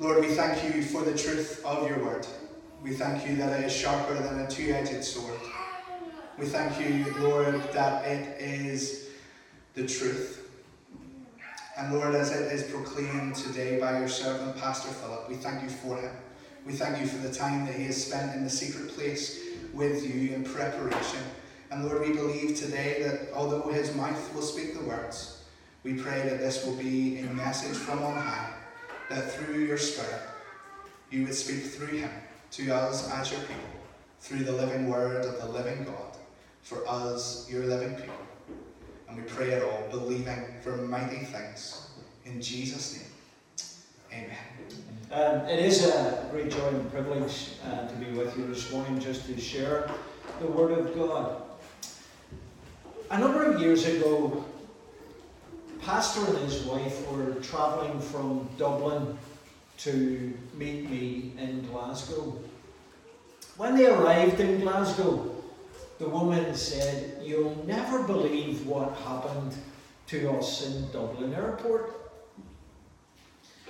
Lord, 0.00 0.20
we 0.20 0.28
thank 0.28 0.62
you 0.62 0.80
for 0.80 1.02
the 1.02 1.18
truth 1.18 1.60
of 1.64 1.88
your 1.88 1.98
word. 2.04 2.24
We 2.84 2.92
thank 2.92 3.28
you 3.28 3.34
that 3.36 3.58
it 3.58 3.66
is 3.66 3.74
sharper 3.74 4.14
than 4.14 4.38
a 4.38 4.48
two 4.48 4.70
edged 4.70 5.02
sword. 5.02 5.40
We 6.38 6.46
thank 6.46 6.78
you, 6.78 7.12
Lord, 7.18 7.60
that 7.72 8.06
it 8.06 8.40
is 8.40 9.08
the 9.74 9.84
truth. 9.84 10.48
And 11.76 11.92
Lord, 11.92 12.14
as 12.14 12.30
it 12.30 12.52
is 12.52 12.62
proclaimed 12.70 13.34
today 13.34 13.80
by 13.80 13.98
your 13.98 14.08
servant, 14.08 14.56
Pastor 14.56 14.88
Philip, 14.88 15.28
we 15.28 15.34
thank 15.34 15.64
you 15.64 15.68
for 15.68 15.96
him. 15.96 16.12
We 16.64 16.74
thank 16.74 17.00
you 17.00 17.06
for 17.06 17.18
the 17.18 17.34
time 17.34 17.66
that 17.66 17.74
he 17.74 17.86
has 17.86 18.06
spent 18.06 18.36
in 18.36 18.44
the 18.44 18.50
secret 18.50 18.90
place 18.90 19.40
with 19.74 20.06
you 20.06 20.32
in 20.32 20.44
preparation. 20.44 21.20
And 21.72 21.84
Lord, 21.84 22.06
we 22.06 22.12
believe 22.12 22.56
today 22.56 23.02
that 23.02 23.32
although 23.34 23.68
his 23.68 23.92
mouth 23.96 24.32
will 24.32 24.42
speak 24.42 24.74
the 24.74 24.84
words, 24.84 25.42
we 25.82 25.94
pray 25.94 26.22
that 26.28 26.38
this 26.38 26.64
will 26.64 26.76
be 26.76 27.18
a 27.18 27.26
message 27.34 27.76
from 27.76 28.00
on 28.02 28.14
high, 28.16 28.52
that 29.08 29.32
through 29.32 29.64
your 29.64 29.78
Spirit, 29.78 30.22
you 31.10 31.24
would 31.24 31.34
speak 31.34 31.64
through 31.64 31.98
him 31.98 32.10
to 32.52 32.70
us 32.70 33.10
as 33.12 33.30
your 33.30 33.40
people, 33.40 33.70
through 34.20 34.44
the 34.44 34.52
living 34.52 34.88
word 34.88 35.24
of 35.24 35.40
the 35.40 35.48
living 35.48 35.84
God, 35.84 36.16
for 36.62 36.86
us, 36.86 37.48
your 37.50 37.64
living 37.64 37.94
people. 37.94 38.14
And 39.08 39.16
we 39.16 39.22
pray 39.22 39.50
it 39.50 39.62
all, 39.62 39.88
believing 39.90 40.44
for 40.62 40.76
mighty 40.76 41.24
things. 41.24 41.90
In 42.24 42.42
Jesus' 42.42 42.98
name, 42.98 44.24
amen. 44.24 44.36
Um, 45.10 45.48
it 45.48 45.64
is 45.64 45.86
a 45.86 46.28
great 46.30 46.50
joy 46.50 46.68
and 46.68 46.90
privilege 46.92 47.52
uh, 47.64 47.88
to 47.88 47.94
be 47.94 48.10
with 48.10 48.36
you 48.36 48.46
this 48.46 48.70
morning 48.70 49.00
just 49.00 49.24
to 49.26 49.40
share 49.40 49.90
the 50.40 50.46
Word 50.46 50.72
of 50.72 50.94
God. 50.94 51.42
A 53.10 53.18
number 53.18 53.44
of 53.44 53.58
years 53.58 53.86
ago, 53.86 54.44
Pastor 55.82 56.24
and 56.26 56.38
his 56.38 56.62
wife 56.64 57.10
were 57.10 57.34
travelling 57.34 58.00
from 58.00 58.48
Dublin 58.58 59.18
to 59.78 60.36
meet 60.54 60.90
me 60.90 61.32
in 61.38 61.66
Glasgow. 61.70 62.38
When 63.56 63.76
they 63.76 63.86
arrived 63.86 64.40
in 64.40 64.60
Glasgow, 64.60 65.34
the 65.98 66.08
woman 66.08 66.54
said, 66.54 67.20
You'll 67.22 67.64
never 67.66 68.02
believe 68.02 68.66
what 68.66 68.96
happened 68.98 69.54
to 70.08 70.30
us 70.32 70.66
in 70.66 70.90
Dublin 70.90 71.34
Airport. 71.34 71.94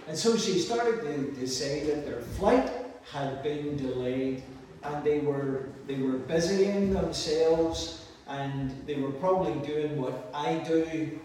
And 0.06 0.16
so 0.16 0.36
she 0.36 0.58
started 0.58 1.02
to, 1.02 1.40
to 1.40 1.46
say 1.46 1.84
that 1.84 2.06
their 2.06 2.20
flight 2.20 2.70
had 3.12 3.42
been 3.42 3.76
delayed 3.76 4.42
and 4.82 5.04
they 5.04 5.18
were, 5.20 5.68
they 5.86 5.96
were 5.96 6.18
busying 6.18 6.92
themselves 6.92 8.06
and 8.26 8.70
they 8.86 8.96
were 8.96 9.10
probably 9.10 9.66
doing 9.66 10.00
what 10.00 10.30
I 10.32 10.56
do, 10.56 11.18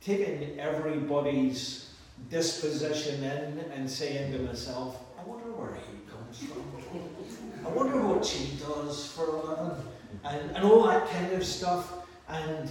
taking 0.00 0.58
everybody's 0.58 1.90
disposition 2.30 3.22
in 3.22 3.58
and 3.72 3.88
saying 3.88 4.32
to 4.32 4.38
myself, 4.40 5.02
I 5.18 5.22
wonder 5.28 5.50
where 5.52 5.74
he 5.74 5.98
comes 6.10 6.38
from. 6.38 7.66
I 7.66 7.68
wonder 7.70 8.00
what 8.00 8.24
she 8.24 8.56
does 8.56 9.06
for 9.12 9.26
a 9.26 9.46
living. 9.46 9.84
And, 10.24 10.56
and 10.56 10.64
all 10.64 10.86
that 10.86 11.08
kind 11.10 11.32
of 11.32 11.44
stuff. 11.44 11.92
And 12.28 12.70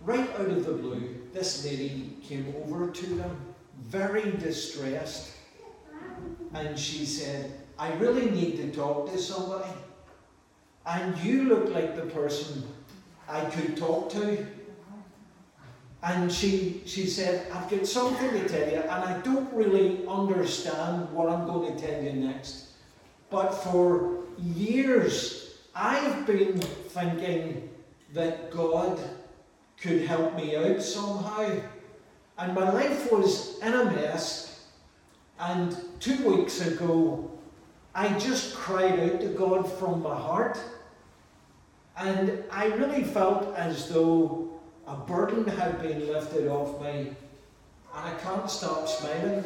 right 0.00 0.28
out 0.38 0.46
of 0.46 0.64
the 0.64 0.72
blue, 0.72 1.22
this 1.32 1.64
lady 1.64 2.16
came 2.22 2.54
over 2.64 2.90
to 2.90 3.06
them, 3.06 3.36
very 3.84 4.30
distressed. 4.32 5.32
And 6.54 6.78
she 6.78 7.04
said, 7.04 7.52
I 7.78 7.92
really 7.94 8.30
need 8.30 8.56
to 8.58 8.70
talk 8.70 9.10
to 9.10 9.18
somebody. 9.18 9.70
And 10.86 11.16
you 11.18 11.44
look 11.44 11.70
like 11.70 11.96
the 11.96 12.06
person 12.06 12.64
I 13.28 13.44
could 13.46 13.76
talk 13.76 14.10
to. 14.10 14.46
And 16.02 16.32
she, 16.32 16.82
she 16.84 17.06
said, 17.06 17.46
I've 17.52 17.70
got 17.70 17.86
something 17.86 18.30
to 18.30 18.48
tell 18.48 18.68
you, 18.68 18.80
and 18.80 18.90
I 18.90 19.20
don't 19.20 19.52
really 19.54 20.04
understand 20.08 21.12
what 21.12 21.28
I'm 21.28 21.46
going 21.46 21.76
to 21.76 21.80
tell 21.80 22.02
you 22.02 22.12
next. 22.12 22.70
But 23.30 23.50
for 23.50 24.24
years, 24.36 25.58
I've 25.74 26.26
been 26.26 26.58
thinking 26.60 27.70
that 28.14 28.50
God 28.50 28.98
could 29.80 30.02
help 30.02 30.34
me 30.34 30.56
out 30.56 30.82
somehow. 30.82 31.60
And 32.36 32.54
my 32.54 32.70
life 32.70 33.10
was 33.12 33.58
in 33.60 33.72
a 33.72 33.84
mess. 33.84 34.66
And 35.38 35.76
two 36.00 36.16
weeks 36.28 36.66
ago, 36.66 37.30
I 37.94 38.18
just 38.18 38.54
cried 38.54 38.98
out 38.98 39.20
to 39.20 39.28
God 39.28 39.70
from 39.78 40.02
my 40.02 40.14
heart. 40.16 40.58
And 41.96 42.42
I 42.50 42.66
really 42.66 43.04
felt 43.04 43.54
as 43.54 43.88
though 43.88 44.51
a 44.92 44.96
burden 45.06 45.46
had 45.46 45.80
been 45.80 46.06
lifted 46.06 46.48
off 46.48 46.80
me. 46.82 46.88
And 46.88 47.16
I 47.94 48.14
can't 48.22 48.50
stop 48.50 48.86
smiling. 48.86 49.44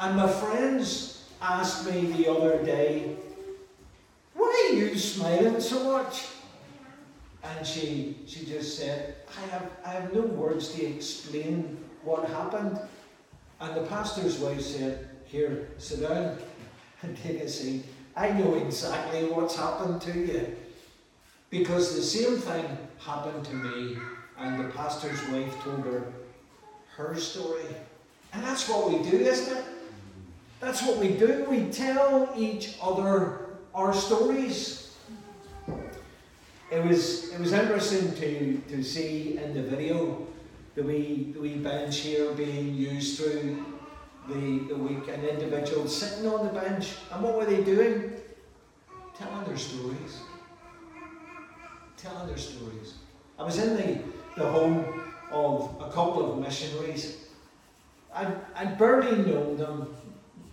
And 0.00 0.16
my 0.16 0.28
friends 0.28 1.24
asked 1.42 1.86
me 1.86 2.12
the 2.12 2.30
other 2.30 2.62
day, 2.64 3.16
Why 4.34 4.70
are 4.70 4.74
you 4.74 4.96
smiling 4.96 5.60
so 5.60 5.84
much? 5.84 6.28
And 7.42 7.66
she, 7.66 8.16
she 8.26 8.46
just 8.46 8.78
said, 8.78 9.16
I 9.36 9.46
have, 9.50 9.70
I 9.84 9.90
have 9.90 10.14
no 10.14 10.22
words 10.22 10.70
to 10.74 10.86
explain 10.86 11.76
what 12.02 12.28
happened. 12.28 12.78
And 13.60 13.76
the 13.76 13.82
pastor's 13.82 14.38
wife 14.38 14.62
said, 14.62 15.08
Here, 15.26 15.68
sit 15.76 16.00
down 16.08 16.38
and 17.02 17.16
take 17.18 17.42
a 17.42 17.48
seat. 17.48 17.84
I 18.16 18.30
know 18.30 18.54
exactly 18.54 19.24
what's 19.24 19.56
happened 19.56 20.00
to 20.02 20.12
you. 20.18 20.56
Because 21.50 21.96
the 21.96 22.02
same 22.02 22.38
thing 22.38 22.78
happened 23.00 23.44
to 23.46 23.54
me, 23.54 23.98
and 24.38 24.60
the 24.60 24.68
pastor's 24.70 25.22
wife 25.28 25.54
told 25.62 25.84
her 25.84 26.12
her 26.96 27.14
story. 27.16 27.64
And 28.32 28.42
that's 28.42 28.68
what 28.68 28.90
we 28.90 29.10
do, 29.10 29.16
isn't 29.16 29.56
it? 29.56 29.64
That's 30.60 30.82
what 30.82 30.98
we 30.98 31.12
do. 31.16 31.46
We 31.48 31.70
tell 31.70 32.32
each 32.36 32.76
other 32.82 33.46
our 33.74 33.94
stories. 33.94 34.96
It 36.70 36.84
was 36.84 37.32
it 37.32 37.40
was 37.40 37.52
interesting 37.52 38.14
to, 38.16 38.58
to 38.68 38.82
see 38.82 39.38
in 39.38 39.54
the 39.54 39.62
video 39.62 40.26
the 40.74 40.82
wee 40.82 41.32
the 41.32 41.40
wee 41.40 41.56
bench 41.56 41.98
here 41.98 42.32
being 42.32 42.74
used 42.74 43.18
through 43.18 43.64
the, 44.28 44.58
the 44.68 44.76
week 44.76 45.08
and 45.08 45.24
individuals 45.24 45.96
sitting 45.96 46.26
on 46.30 46.44
the 46.44 46.52
bench. 46.52 46.94
And 47.12 47.22
what 47.22 47.36
were 47.36 47.46
they 47.46 47.62
doing? 47.62 48.12
Telling 49.16 49.44
their 49.44 49.56
stories. 49.56 50.20
Telling 51.98 52.28
their 52.28 52.38
stories. 52.38 52.94
I 53.40 53.42
was 53.42 53.58
in 53.58 53.76
the, 53.76 53.98
the 54.40 54.48
home 54.48 54.84
of 55.32 55.76
a 55.80 55.90
couple 55.90 56.32
of 56.32 56.38
missionaries. 56.38 57.26
I 58.14 58.32
I'd 58.54 58.78
barely 58.78 59.16
known 59.16 59.56
them. 59.56 59.96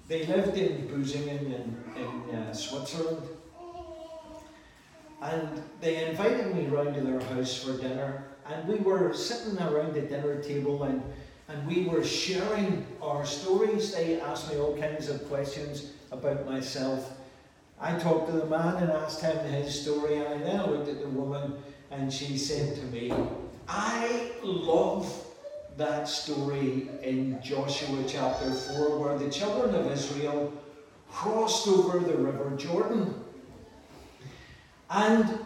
They 0.08 0.26
lived 0.26 0.58
in 0.58 0.88
Busingen 0.88 1.46
in, 1.46 1.78
in 1.96 2.36
uh, 2.36 2.52
Switzerland. 2.52 3.22
And 5.22 5.62
they 5.82 6.10
invited 6.10 6.56
me 6.56 6.66
round 6.66 6.96
to 6.96 7.02
their 7.02 7.20
house 7.20 7.64
for 7.64 7.78
dinner. 7.78 8.24
And 8.48 8.68
we 8.68 8.78
were 8.78 9.14
sitting 9.14 9.60
around 9.60 9.94
the 9.94 10.02
dinner 10.02 10.42
table 10.42 10.84
and, 10.84 11.04
and 11.48 11.68
we 11.68 11.86
were 11.86 12.04
sharing 12.04 12.88
our 13.04 13.24
stories. 13.24 13.94
They 13.94 14.20
asked 14.20 14.52
me 14.52 14.60
all 14.60 14.76
kinds 14.76 15.10
of 15.10 15.28
questions 15.30 15.92
about 16.12 16.48
myself. 16.48 17.18
I 17.80 17.98
talked 17.98 18.28
to 18.28 18.38
the 18.38 18.46
man 18.46 18.78
and 18.78 18.92
asked 18.92 19.22
him 19.22 19.38
his 19.52 19.82
story, 19.82 20.18
and 20.18 20.44
then 20.44 20.60
I 20.60 20.66
looked 20.66 20.90
at 20.90 21.02
the 21.02 21.10
woman 21.10 21.56
and 21.92 22.12
she 22.12 22.38
said 22.38 22.76
to 22.76 22.84
me, 22.84 23.14
I 23.68 24.32
love 24.44 25.12
that 25.78 26.08
story 26.08 26.90
in 27.04 27.42
Joshua 27.44 28.04
chapter 28.08 28.52
4 28.52 29.00
where 29.00 29.18
the 29.18 29.30
children 29.30 29.76
of 29.76 29.92
Israel 29.92 30.54
crossed 31.12 31.68
over 31.68 32.00
the 32.00 32.16
river 32.16 32.56
Jordan. 32.58 33.14
And 34.90 35.40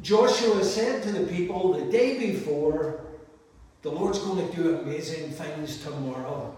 Joshua 0.00 0.62
said 0.64 1.02
to 1.02 1.12
the 1.12 1.26
people 1.26 1.72
the 1.72 1.90
day 1.90 2.18
before, 2.18 3.00
the 3.82 3.90
Lord's 3.90 4.20
going 4.20 4.48
to 4.48 4.56
do 4.56 4.78
amazing 4.78 5.30
things 5.30 5.82
tomorrow. 5.82 6.56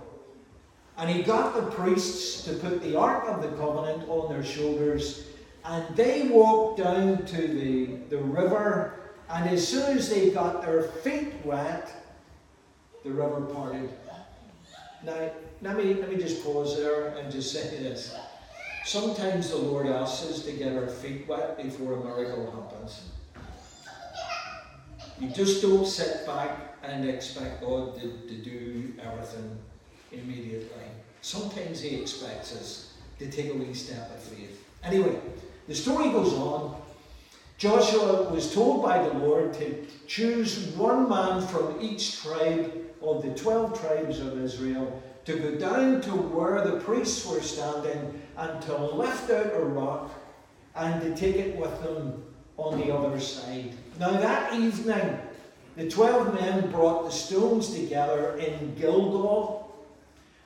And 0.96 1.10
he 1.10 1.22
got 1.22 1.54
the 1.54 1.62
priests 1.72 2.44
to 2.44 2.52
put 2.54 2.80
the 2.82 2.96
Ark 2.96 3.24
of 3.26 3.42
the 3.42 3.48
Covenant 3.56 4.08
on 4.08 4.32
their 4.32 4.44
shoulders, 4.44 5.24
and 5.64 5.96
they 5.96 6.28
walked 6.28 6.78
down 6.78 7.24
to 7.26 7.48
the, 7.48 7.86
the 8.10 8.18
river, 8.18 8.94
and 9.28 9.48
as 9.50 9.66
soon 9.66 9.98
as 9.98 10.08
they 10.08 10.30
got 10.30 10.62
their 10.62 10.82
feet 10.82 11.32
wet, 11.44 11.90
the 13.02 13.10
river 13.10 13.40
parted. 13.40 13.90
Now, 15.02 15.30
let 15.62 15.76
me, 15.76 15.94
let 15.94 16.10
me 16.10 16.16
just 16.16 16.44
pause 16.44 16.76
there 16.76 17.08
and 17.16 17.30
just 17.30 17.52
say 17.52 17.68
this. 17.70 18.14
Sometimes 18.84 19.50
the 19.50 19.56
Lord 19.56 19.86
asks 19.86 20.26
us 20.26 20.44
to 20.44 20.52
get 20.52 20.76
our 20.76 20.86
feet 20.86 21.26
wet 21.26 21.56
before 21.56 21.94
a 21.94 22.04
miracle 22.04 22.50
happens. 22.50 23.02
You 25.18 25.30
just 25.30 25.62
don't 25.62 25.86
sit 25.86 26.26
back 26.26 26.76
and 26.82 27.08
expect 27.08 27.62
God 27.62 27.94
to, 27.96 28.00
to 28.00 28.34
do 28.42 28.94
everything 29.02 29.58
immediately. 30.18 30.84
Sometimes 31.20 31.80
He 31.80 32.00
expects 32.00 32.54
us 32.54 32.94
to 33.18 33.30
take 33.30 33.50
a 33.50 33.54
wee 33.54 33.74
step 33.74 34.10
of 34.10 34.22
faith. 34.22 34.64
Anyway, 34.82 35.18
the 35.68 35.74
story 35.74 36.10
goes 36.10 36.32
on. 36.34 36.80
Joshua 37.56 38.30
was 38.30 38.52
told 38.52 38.82
by 38.82 39.02
the 39.02 39.14
Lord 39.14 39.54
to 39.54 39.86
choose 40.06 40.68
one 40.76 41.08
man 41.08 41.46
from 41.46 41.80
each 41.80 42.20
tribe 42.20 42.72
of 43.00 43.22
the 43.22 43.34
12 43.34 43.80
tribes 43.80 44.18
of 44.20 44.42
Israel 44.42 45.02
to 45.24 45.38
go 45.38 45.54
down 45.54 46.00
to 46.02 46.10
where 46.10 46.60
the 46.62 46.80
priests 46.80 47.26
were 47.26 47.40
standing 47.40 48.20
and 48.36 48.62
to 48.62 48.76
lift 48.76 49.30
out 49.30 49.54
a 49.54 49.64
rock 49.64 50.10
and 50.74 51.00
to 51.00 51.14
take 51.14 51.36
it 51.36 51.56
with 51.56 51.82
them 51.82 52.22
on 52.56 52.78
the 52.78 52.94
other 52.94 53.18
side. 53.18 53.72
Now, 53.98 54.12
that 54.12 54.52
evening, 54.54 55.18
the 55.76 55.88
twelve 55.88 56.34
men 56.34 56.70
brought 56.70 57.04
the 57.04 57.10
stones 57.10 57.74
together 57.74 58.36
in 58.36 58.74
Gilgal 58.74 59.63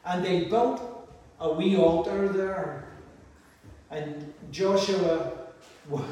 and 0.05 0.25
they 0.25 0.45
built 0.45 1.09
a 1.41 1.53
wee 1.53 1.77
altar 1.77 2.29
there. 2.29 2.89
And 3.91 4.33
Joshua 4.51 5.33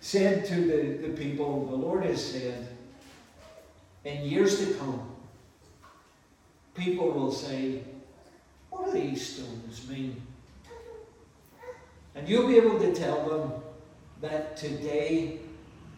said 0.00 0.44
to 0.46 0.54
the, 0.54 1.08
the 1.08 1.14
people, 1.14 1.66
The 1.66 1.76
Lord 1.76 2.04
has 2.04 2.24
said, 2.24 2.68
in 4.04 4.24
years 4.24 4.64
to 4.64 4.74
come, 4.74 5.14
people 6.74 7.10
will 7.10 7.32
say, 7.32 7.82
What 8.70 8.86
do 8.86 8.92
these 8.92 9.34
stones 9.34 9.88
mean? 9.88 10.20
And 12.14 12.28
you'll 12.28 12.48
be 12.48 12.56
able 12.56 12.78
to 12.80 12.92
tell 12.94 13.28
them 13.28 13.52
that 14.20 14.56
today 14.56 15.38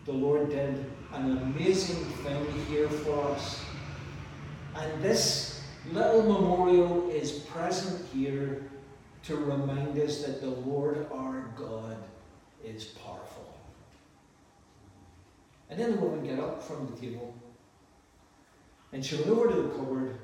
the 0.04 0.12
Lord 0.12 0.50
did 0.50 0.84
an 1.12 1.38
amazing 1.38 2.04
thing 2.04 2.46
here 2.68 2.88
for 2.88 3.30
us. 3.30 3.64
And 4.74 5.02
this 5.02 5.59
little 5.92 6.22
memorial 6.22 7.10
is 7.10 7.32
present 7.32 8.06
here 8.12 8.62
to 9.24 9.36
remind 9.36 9.98
us 9.98 10.24
that 10.24 10.40
the 10.40 10.48
Lord 10.48 11.06
our 11.12 11.50
God 11.56 11.96
is 12.64 12.84
powerful. 12.84 13.58
And 15.68 15.78
then 15.78 15.92
the 15.92 15.98
woman 15.98 16.26
got 16.26 16.44
up 16.44 16.62
from 16.62 16.90
the 16.90 17.00
table 17.00 17.34
and 18.92 19.04
she 19.04 19.16
went 19.16 19.28
over 19.28 19.48
to 19.48 19.62
the 19.62 19.68
cupboard 19.70 20.18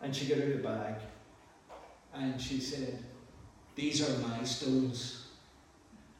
and 0.00 0.14
she 0.14 0.26
got 0.26 0.38
out 0.38 0.52
a 0.52 0.58
bag 0.58 0.94
and 2.14 2.40
she 2.40 2.60
said, 2.60 2.98
These 3.74 4.08
are 4.08 4.28
my 4.28 4.42
stones. 4.44 5.26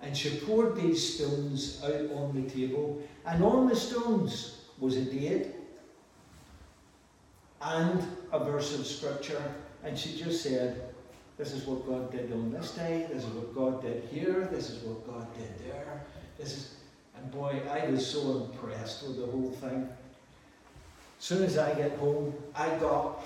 And 0.03 0.15
she 0.15 0.39
poured 0.41 0.77
these 0.77 1.15
stones 1.15 1.81
out 1.83 2.11
on 2.13 2.35
the 2.35 2.51
table, 2.51 3.03
and 3.25 3.43
on 3.43 3.67
the 3.67 3.75
stones 3.75 4.61
was 4.79 4.95
a 4.97 5.03
date 5.03 5.56
and 7.67 8.03
a 8.33 8.39
verse 8.45 8.79
of 8.79 8.87
scripture. 8.87 9.43
And 9.85 9.99
she 9.99 10.17
just 10.17 10.43
said, 10.43 10.95
This 11.37 11.53
is 11.53 11.67
what 11.67 11.87
God 11.87 12.11
did 12.11 12.33
on 12.33 12.51
this 12.51 12.73
day, 12.73 13.07
this 13.13 13.25
is 13.25 13.31
what 13.31 13.55
God 13.55 13.83
did 13.83 14.05
here, 14.11 14.49
this 14.51 14.71
is 14.71 14.83
what 14.85 15.07
God 15.07 15.27
did 15.37 15.59
there. 15.67 16.03
This 16.39 16.57
is 16.57 16.77
and 17.17 17.33
boy, 17.33 17.63
I 17.71 17.89
was 17.89 18.07
so 18.07 18.45
impressed 18.45 19.07
with 19.07 19.19
the 19.19 19.27
whole 19.27 19.51
thing. 19.53 19.89
As 21.19 21.25
soon 21.25 21.45
as 21.45 21.57
I 21.57 21.75
get 21.75 21.99
home, 21.99 22.35
I 22.55 22.69
got 22.77 23.25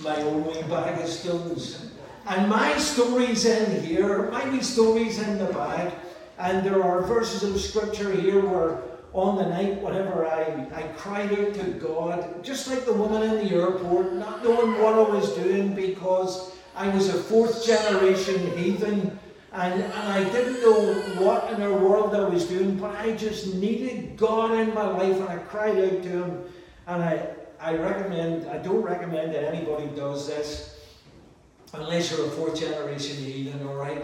my 0.00 0.16
own 0.22 0.46
wee 0.46 0.62
bag 0.62 1.00
of 1.00 1.08
stones. 1.08 1.90
And 2.26 2.48
my 2.50 2.76
story's 2.78 3.44
in 3.46 3.82
here, 3.82 4.30
my 4.30 4.48
wee 4.50 4.62
story's 4.62 5.18
in 5.18 5.38
the 5.38 5.46
bag. 5.46 5.92
And 6.38 6.66
there 6.66 6.82
are 6.82 7.02
verses 7.02 7.42
of 7.42 7.60
scripture 7.60 8.12
here 8.12 8.44
where 8.44 8.82
on 9.14 9.36
the 9.36 9.48
night, 9.48 9.80
whenever 9.80 10.26
I, 10.26 10.66
I 10.74 10.82
cried 10.96 11.32
out 11.32 11.54
to 11.54 11.64
God, 11.80 12.42
just 12.42 12.68
like 12.68 12.84
the 12.84 12.92
woman 12.92 13.22
in 13.22 13.46
the 13.46 13.54
airport, 13.54 14.12
not 14.14 14.42
knowing 14.42 14.82
what 14.82 14.94
I 14.94 15.08
was 15.08 15.32
doing 15.34 15.72
because 15.72 16.52
I 16.74 16.88
was 16.88 17.08
a 17.08 17.14
fourth 17.14 17.64
generation 17.64 18.56
heathen 18.58 19.18
and, 19.52 19.80
and 19.80 19.92
I 19.92 20.24
didn't 20.24 20.60
know 20.62 20.94
what 21.22 21.52
in 21.52 21.60
the 21.60 21.72
world 21.72 22.12
I 22.12 22.28
was 22.28 22.44
doing, 22.46 22.76
but 22.76 22.90
I 22.96 23.14
just 23.14 23.54
needed 23.54 24.16
God 24.16 24.50
in 24.50 24.74
my 24.74 24.88
life 24.88 25.16
and 25.16 25.28
I 25.28 25.36
cried 25.36 25.78
out 25.78 26.02
to 26.02 26.08
Him. 26.08 26.44
And 26.88 27.04
I, 27.04 27.28
I 27.60 27.76
recommend, 27.76 28.48
I 28.48 28.58
don't 28.58 28.82
recommend 28.82 29.32
that 29.32 29.44
anybody 29.44 29.86
does 29.94 30.26
this 30.26 30.80
unless 31.72 32.10
you're 32.10 32.26
a 32.26 32.30
fourth 32.30 32.58
generation 32.58 33.16
heathen, 33.16 33.64
all 33.66 33.76
right? 33.76 34.02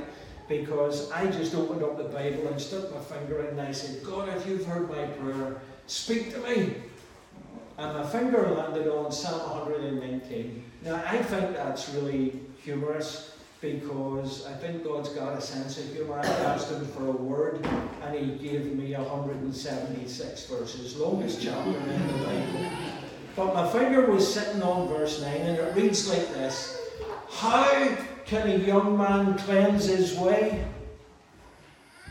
Because 0.50 1.12
I 1.12 1.30
just 1.30 1.54
opened 1.54 1.84
up 1.84 1.96
the 1.96 2.02
Bible 2.02 2.48
and 2.48 2.60
stuck 2.60 2.92
my 2.92 3.00
finger 3.00 3.44
in 3.44 3.50
and 3.50 3.60
I 3.60 3.70
said, 3.70 4.02
God, 4.02 4.28
if 4.30 4.44
you've 4.48 4.66
heard 4.66 4.90
my 4.90 5.04
prayer, 5.04 5.60
speak 5.86 6.32
to 6.32 6.38
me. 6.40 6.74
And 7.78 7.96
my 7.96 8.04
finger 8.04 8.50
landed 8.50 8.88
on 8.88 9.12
Psalm 9.12 9.68
119. 9.68 10.64
Now, 10.84 11.04
I 11.06 11.18
think 11.18 11.54
that's 11.54 11.90
really 11.90 12.40
humorous 12.64 13.36
because 13.60 14.44
I 14.44 14.54
think 14.54 14.82
God's 14.82 15.10
got 15.10 15.38
a 15.38 15.40
sense 15.40 15.78
of 15.78 15.94
humour. 15.94 16.18
I 16.18 16.26
asked 16.26 16.68
him 16.68 16.84
for 16.84 17.06
a 17.06 17.12
word 17.12 17.64
and 18.02 18.16
he 18.16 18.48
gave 18.48 18.76
me 18.76 18.92
176 18.92 20.46
verses, 20.46 20.96
longest 20.96 21.40
chapter 21.40 21.70
in 21.70 22.06
the 22.08 22.24
Bible. 22.24 22.70
But 23.36 23.54
my 23.54 23.70
finger 23.70 24.10
was 24.10 24.34
sitting 24.34 24.62
on 24.62 24.88
verse 24.88 25.22
9 25.22 25.32
and 25.32 25.58
it 25.58 25.76
reads 25.76 26.08
like 26.08 26.26
this 26.34 26.76
How 27.30 27.96
can 28.30 28.48
a 28.48 28.58
young 28.58 28.96
man 28.96 29.36
cleanse 29.38 29.86
his 29.86 30.16
way? 30.16 30.64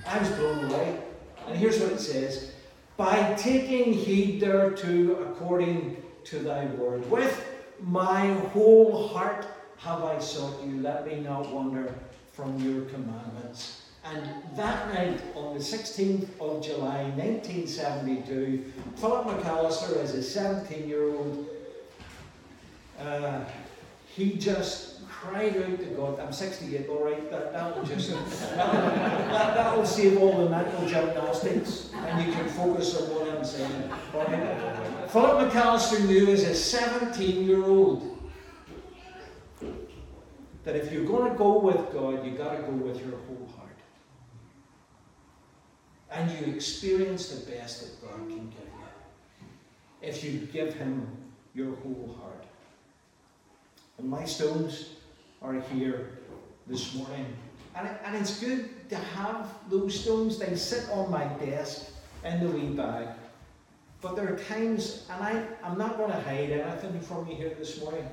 I 0.06 0.20
was 0.20 0.28
blown 0.32 0.66
away. 0.66 1.00
And 1.48 1.58
here's 1.58 1.80
what 1.80 1.94
it 1.94 2.02
says 2.02 2.52
By 2.98 3.34
taking 3.36 3.94
heed 3.94 4.42
thereto 4.42 5.14
according 5.24 6.04
to 6.26 6.40
thy 6.40 6.66
word. 6.66 7.10
With 7.10 7.48
my 7.80 8.34
whole 8.52 9.08
heart 9.08 9.48
have 9.78 10.04
I 10.04 10.20
sought 10.20 10.62
you. 10.62 10.82
Let 10.82 11.08
me 11.08 11.22
not 11.22 11.50
wander 11.54 11.96
from 12.34 12.60
your 12.60 12.82
commandments. 12.90 13.84
And 14.04 14.28
that 14.58 14.94
night, 14.94 15.22
on 15.36 15.54
the 15.54 15.64
16th 15.64 16.28
of 16.42 16.62
July 16.62 17.04
1972, 17.16 18.74
Philip 18.98 19.26
McAlister, 19.26 20.04
as 20.04 20.16
a 20.16 20.24
17 20.24 20.90
year 20.90 21.10
old, 21.10 21.48
uh, 23.00 23.40
he 24.06 24.34
just 24.34 24.89
cried 25.22 25.58
out 25.58 25.80
to 25.80 25.86
God. 25.98 26.20
I'm 26.20 26.32
68, 26.32 26.88
all 26.88 27.04
right, 27.04 27.30
that, 27.30 27.52
that'll 27.52 27.84
just, 27.84 28.12
that, 28.12 29.54
that'll 29.54 29.86
save 29.86 30.18
all 30.22 30.38
the 30.46 30.50
mental 30.50 30.88
gymnastics 30.88 31.90
and 31.94 32.26
you 32.26 32.34
can 32.34 32.48
focus 32.50 32.96
on 32.96 33.10
what 33.10 33.30
I'm 33.30 33.44
saying. 33.44 33.90
Philip 35.10 35.52
McAlister 35.52 36.06
knew 36.08 36.32
as 36.32 36.44
a 36.44 36.56
17 36.56 37.46
year 37.46 37.64
old 37.66 38.18
that 40.64 40.76
if 40.76 40.92
you're 40.92 41.06
going 41.06 41.32
to 41.32 41.38
go 41.38 41.60
with 41.60 41.92
God, 41.92 42.26
you've 42.26 42.38
got 42.38 42.56
to 42.56 42.62
go 42.62 42.72
with 42.72 43.00
your 43.02 43.18
whole 43.28 43.50
heart. 43.58 43.70
And 46.12 46.32
you 46.32 46.54
experience 46.54 47.28
the 47.28 47.52
best 47.52 47.82
that 47.82 48.08
God 48.08 48.20
can 48.28 48.50
give 48.50 48.60
you 48.60 49.48
if 50.02 50.24
you 50.24 50.48
give 50.52 50.76
Him 50.76 51.08
your 51.54 51.76
whole 51.76 52.16
heart. 52.22 52.46
And 53.98 54.08
my 54.08 54.24
stones 54.24 54.96
are 55.42 55.60
here 55.74 56.20
this 56.68 56.96
morning. 56.96 57.26
And, 57.76 57.88
it, 57.88 58.02
and 58.04 58.16
it's 58.16 58.40
good 58.40 58.90
to 58.90 58.96
have 58.96 59.48
those 59.70 60.00
stones. 60.00 60.38
They 60.38 60.56
sit 60.56 60.90
on 60.90 61.10
my 61.10 61.26
desk 61.26 61.92
in 62.24 62.44
the 62.44 62.50
wee 62.50 62.76
bag. 62.76 63.08
But 64.02 64.16
there 64.16 64.34
are 64.34 64.38
times, 64.38 65.06
and 65.10 65.24
I, 65.24 65.44
I'm 65.64 65.78
not 65.78 65.98
going 65.98 66.12
to 66.12 66.20
hide 66.22 66.52
anything 66.52 67.00
from 67.02 67.28
you 67.28 67.36
here 67.36 67.54
this 67.58 67.82
morning. 67.82 68.08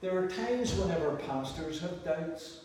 There 0.00 0.16
are 0.16 0.28
times 0.28 0.74
whenever 0.74 1.16
pastors 1.16 1.80
have 1.80 2.04
doubts. 2.04 2.60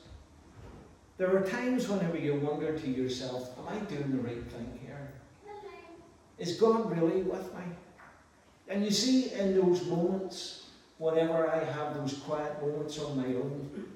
There 1.17 1.35
are 1.35 1.47
times 1.47 1.87
whenever 1.87 2.17
you 2.17 2.35
wonder 2.35 2.77
to 2.77 2.89
yourself, 2.89 3.57
Am 3.57 3.67
I 3.67 3.79
doing 3.85 4.11
the 4.11 4.23
right 4.23 4.43
thing 4.51 4.79
here? 4.83 5.11
Is 6.37 6.59
God 6.59 6.91
really 6.91 7.21
with 7.21 7.53
me? 7.53 7.61
And 8.67 8.83
you 8.83 8.91
see, 8.91 9.31
in 9.33 9.55
those 9.55 9.85
moments, 9.85 10.62
whenever 11.03 11.49
I 11.49 11.61
have 11.65 11.95
those 11.95 12.13
quiet 12.13 12.61
moments 12.61 12.97
on 12.97 13.17
my 13.17 13.25
own, 13.25 13.87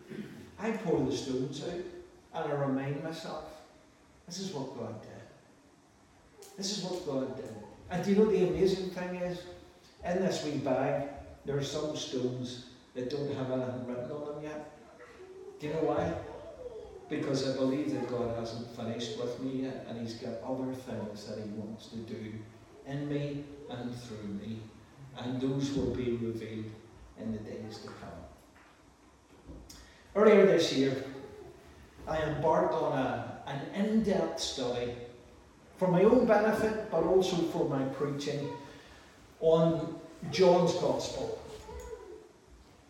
I 0.60 0.72
pour 0.72 1.06
the 1.06 1.16
stones 1.16 1.64
out 1.64 2.44
and 2.44 2.54
I 2.54 2.56
remind 2.66 3.02
myself, 3.02 3.46
this 4.26 4.40
is 4.40 4.52
what 4.54 4.78
God 4.78 5.02
did. 5.02 6.50
This 6.58 6.78
is 6.78 6.84
what 6.84 7.06
God 7.06 7.38
did. 7.38 7.56
And 7.90 8.04
do 8.04 8.12
you 8.12 8.18
know 8.18 8.30
the 8.30 8.50
amazing 8.50 8.90
thing 8.90 9.16
is? 9.16 9.40
In 10.04 10.22
this 10.22 10.44
wee 10.44 10.58
bag, 10.58 11.08
there 11.46 11.58
are 11.58 11.64
some 11.64 11.96
stones 11.96 12.66
that 12.94 13.10
don't 13.10 13.34
have 13.36 13.52
anything 13.52 13.88
written 13.88 14.12
on 14.12 14.26
them 14.26 14.44
yet. 14.44 14.78
Do 15.62 15.68
you 15.68 15.74
know 15.76 15.84
why? 15.84 16.14
Because 17.10 17.48
I 17.48 17.56
believe 17.56 17.94
that 17.94 18.10
God 18.10 18.38
hasn't 18.38 18.76
finished 18.76 19.18
with 19.18 19.40
me 19.42 19.64
yet, 19.64 19.86
and 19.88 20.02
He's 20.02 20.16
got 20.16 20.44
other 20.44 20.74
things 20.74 21.26
that 21.26 21.38
He 21.38 21.50
wants 21.52 21.88
to 21.88 21.96
do 21.98 22.34
in 22.86 23.08
me 23.08 23.46
and 23.70 23.96
through 23.96 24.28
me. 24.42 24.60
And 25.18 25.40
those 25.40 25.72
will 25.72 25.96
be 25.96 26.12
revealed 26.12 26.66
in 27.22 27.32
the 27.32 27.40
days 27.40 27.80
to 27.80 27.88
come. 27.88 28.10
Earlier 30.16 30.46
this 30.46 30.74
year, 30.74 31.04
I 32.08 32.18
embarked 32.22 32.74
on 32.74 32.98
a, 32.98 33.42
an 33.48 33.62
in 33.76 34.04
depth 34.04 34.40
study 34.40 34.94
for 35.78 35.88
my 35.90 36.04
own 36.04 36.26
benefit, 36.26 36.90
but 36.90 37.04
also 37.04 37.36
for 37.36 37.70
my 37.70 37.84
preaching 37.86 38.50
on 39.40 40.00
John's 40.32 40.74
Gospel. 40.74 41.40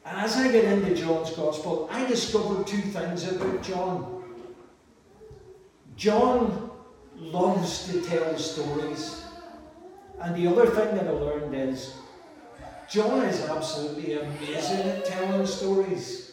And 0.05 0.17
as 0.19 0.37
I 0.37 0.49
get 0.51 0.63
into 0.63 0.95
John's 0.95 1.31
Gospel, 1.31 1.89
I 1.91 2.05
discovered 2.05 2.65
two 2.65 2.81
things 2.81 3.27
about 3.27 3.61
John. 3.61 4.23
John 5.97 6.71
loves 7.17 7.91
to 7.91 8.01
tell 8.01 8.37
stories. 8.37 9.23
And 10.21 10.35
the 10.35 10.47
other 10.47 10.67
thing 10.67 10.95
that 10.95 11.07
I 11.07 11.11
learned 11.11 11.53
is 11.53 11.95
John 12.89 13.25
is 13.25 13.41
absolutely 13.45 14.13
amazing 14.13 14.79
at 14.79 15.05
telling 15.05 15.45
stories. 15.45 16.31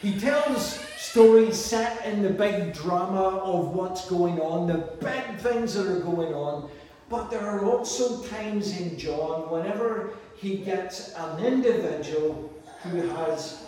He 0.00 0.18
tells 0.18 0.80
stories 0.96 1.62
set 1.62 2.06
in 2.06 2.22
the 2.22 2.30
big 2.30 2.72
drama 2.72 3.38
of 3.38 3.74
what's 3.74 4.08
going 4.08 4.40
on, 4.40 4.66
the 4.66 4.78
big 5.00 5.38
things 5.38 5.74
that 5.74 5.86
are 5.86 6.00
going 6.00 6.32
on. 6.32 6.70
But 7.10 7.30
there 7.30 7.42
are 7.42 7.66
also 7.66 8.22
times 8.22 8.80
in 8.80 8.98
John 8.98 9.50
whenever 9.50 10.14
he 10.34 10.56
gets 10.58 11.12
an 11.14 11.44
individual 11.44 12.50
who 12.84 13.08
has 13.08 13.66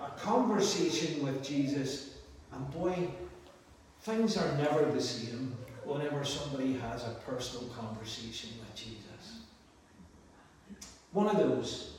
a 0.00 0.10
conversation 0.18 1.24
with 1.24 1.44
Jesus, 1.44 2.16
and 2.52 2.68
boy, 2.72 3.08
things 4.00 4.36
are 4.36 4.56
never 4.56 4.84
the 4.90 5.00
same 5.00 5.54
whenever 5.84 6.24
somebody 6.24 6.74
has 6.74 7.04
a 7.04 7.16
personal 7.24 7.68
conversation 7.70 8.50
with 8.58 8.74
Jesus. 8.74 9.01
One 11.12 11.28
of 11.28 11.36
those 11.36 11.92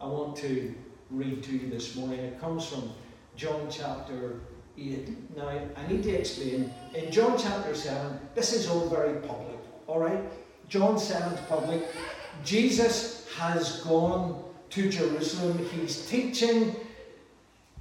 I 0.00 0.06
want 0.06 0.36
to 0.38 0.72
read 1.10 1.42
to 1.42 1.52
you 1.52 1.68
this 1.68 1.96
morning. 1.96 2.20
It 2.20 2.40
comes 2.40 2.64
from 2.66 2.92
John 3.34 3.66
chapter 3.68 4.38
8. 4.78 5.36
Now, 5.36 5.48
I 5.48 5.86
need 5.88 6.04
to 6.04 6.10
explain. 6.10 6.72
In 6.94 7.10
John 7.10 7.36
chapter 7.36 7.74
7, 7.74 8.20
this 8.36 8.52
is 8.52 8.68
all 8.68 8.88
very 8.88 9.18
public, 9.26 9.58
alright? 9.88 10.22
John 10.68 10.94
7's 10.94 11.40
public. 11.48 11.84
Jesus 12.44 13.26
has 13.36 13.80
gone 13.80 14.40
to 14.70 14.88
Jerusalem. 14.88 15.68
He's 15.72 16.06
teaching. 16.06 16.76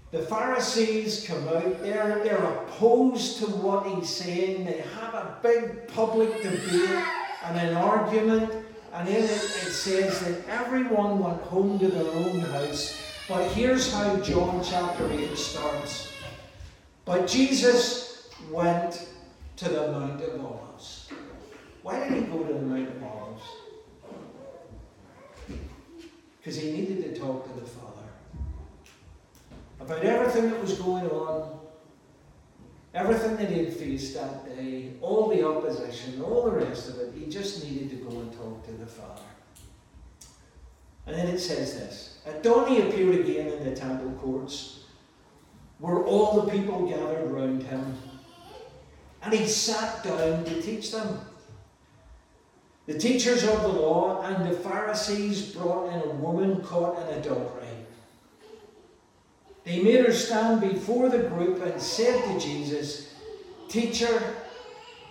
The 0.10 0.24
Pharisees 0.24 1.24
come 1.28 1.48
out. 1.50 1.84
They're, 1.84 2.24
they're 2.24 2.44
opposed 2.44 3.38
to 3.38 3.46
what 3.46 3.86
he's 3.86 4.10
saying. 4.10 4.66
They 4.66 4.84
have 5.00 5.14
a 5.14 5.38
big 5.44 5.88
public 5.88 6.42
debate 6.42 7.06
and 7.46 7.58
an 7.60 7.78
argument. 7.78 8.66
And 8.94 9.08
in 9.08 9.24
it, 9.24 9.30
it 9.30 9.72
says 9.72 10.20
that 10.22 10.48
everyone 10.48 11.20
went 11.20 11.42
home 11.42 11.78
to 11.80 11.88
their 11.88 12.12
own 12.12 12.40
house. 12.40 13.02
But 13.28 13.52
here's 13.52 13.94
how 13.94 14.18
John 14.18 14.64
chapter 14.64 15.10
8 15.12 15.38
starts. 15.38 16.12
But 17.06 17.28
Jesus 17.28 18.30
went 18.50 19.08
to 19.58 19.70
the 19.70 19.92
Mount 19.92 20.22
of 20.22 20.44
Olives. 20.44 21.10
Why 21.84 22.00
did 22.00 22.14
he 22.14 22.22
go 22.22 22.44
to 22.44 22.54
the 22.54 22.62
Mount 22.62 22.88
of 22.90 23.04
Olives? 23.04 23.44
Because 26.38 26.58
he 26.58 26.72
needed 26.72 27.04
to 27.04 27.20
talk 27.20 27.46
to 27.46 27.60
the 27.60 27.66
Father 27.66 27.90
about 29.80 30.04
everything 30.04 30.50
that 30.50 30.62
was 30.62 30.74
going 30.80 31.08
on, 31.10 31.59
everything 32.94 33.38
that 33.38 33.50
he 33.50 33.66
had 33.66 33.74
faced 33.74 34.16
that 34.16 34.46
day, 34.46 34.94
all 35.02 35.30
the 35.30 35.48
opposition, 35.48 36.22
all 36.22 36.44
the 36.44 36.52
rest 36.52 36.90
of 36.90 37.00
it. 37.00 37.14
He 37.14 37.26
just 37.26 37.64
needed 37.64 37.90
to 37.92 37.96
go 37.98 38.20
and 38.20 38.32
talk 38.34 38.66
to 38.66 38.72
the 38.72 38.86
Father. 38.86 39.22
And 41.06 41.16
then 41.16 41.28
it 41.28 41.40
says 41.40 41.74
this 41.74 42.20
At 42.26 42.44
dawn 42.44 42.68
he 42.68 42.82
appeared 42.82 43.16
again 43.16 43.48
in 43.48 43.64
the 43.64 43.76
temple 43.76 44.12
courts, 44.22 44.84
where 45.80 46.04
all 46.04 46.42
the 46.42 46.52
people 46.52 46.88
gathered 46.88 47.32
round 47.32 47.64
him, 47.64 47.98
and 49.24 49.34
he 49.34 49.48
sat 49.48 50.04
down 50.04 50.46
to 50.46 50.62
teach 50.62 50.92
them. 50.92 51.20
The 52.86 52.98
teachers 52.98 53.44
of 53.44 53.62
the 53.62 53.68
law 53.68 54.24
and 54.24 54.50
the 54.50 54.56
Pharisees 54.56 55.54
brought 55.54 55.94
in 55.94 56.10
a 56.10 56.14
woman 56.14 56.62
caught 56.64 57.00
in 57.08 57.20
adultery. 57.20 57.59
They 59.70 59.84
made 59.84 60.04
her 60.04 60.12
stand 60.12 60.62
before 60.62 61.10
the 61.10 61.20
group 61.20 61.62
and 61.62 61.80
said 61.80 62.24
to 62.24 62.40
Jesus, 62.44 63.14
Teacher, 63.68 64.36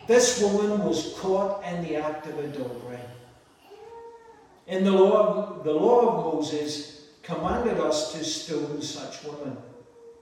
this 0.09 0.43
woman 0.43 0.85
was 0.85 1.15
caught 1.17 1.63
in 1.65 1.85
the 1.85 1.95
act 1.95 2.27
of 2.27 2.37
adultery. 2.41 2.99
In 4.67 4.83
the 4.83 4.91
law, 4.91 5.29
of, 5.29 5.65
the 5.65 5.73
law 5.73 6.09
of 6.09 6.35
Moses 6.35 7.03
commanded 7.23 7.79
us 7.79 8.13
to 8.15 8.25
stone 8.25 8.83
such 8.83 9.23
women. 9.23 9.57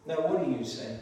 Now, 0.04 0.16
what 0.16 0.44
do 0.44 0.50
you 0.50 0.64
say? 0.66 0.98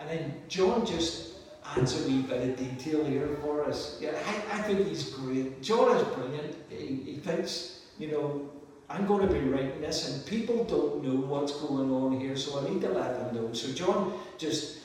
And 0.00 0.10
then 0.10 0.34
John 0.48 0.84
just 0.84 1.34
adds 1.64 2.04
a 2.04 2.08
wee 2.08 2.22
bit 2.22 2.42
of 2.42 2.56
detail 2.56 3.04
here 3.04 3.38
for 3.40 3.64
us. 3.66 3.98
Yeah, 4.00 4.18
I, 4.26 4.58
I 4.58 4.62
think 4.62 4.88
he's 4.88 5.10
great. 5.10 5.62
John 5.62 5.96
is 5.96 6.02
brilliant. 6.08 6.56
He, 6.68 6.96
he 7.06 7.16
thinks, 7.18 7.82
you 8.00 8.10
know, 8.10 8.50
I'm 8.92 9.06
going 9.06 9.26
to 9.26 9.32
be 9.32 9.40
writing 9.40 9.80
this, 9.80 10.10
and 10.10 10.26
people 10.26 10.64
don't 10.64 11.02
know 11.02 11.26
what's 11.26 11.52
going 11.52 11.90
on 11.90 12.20
here, 12.20 12.36
so 12.36 12.60
I 12.60 12.68
need 12.68 12.82
to 12.82 12.90
let 12.90 13.18
them 13.18 13.34
know. 13.34 13.52
So 13.54 13.72
John 13.72 14.18
just 14.36 14.80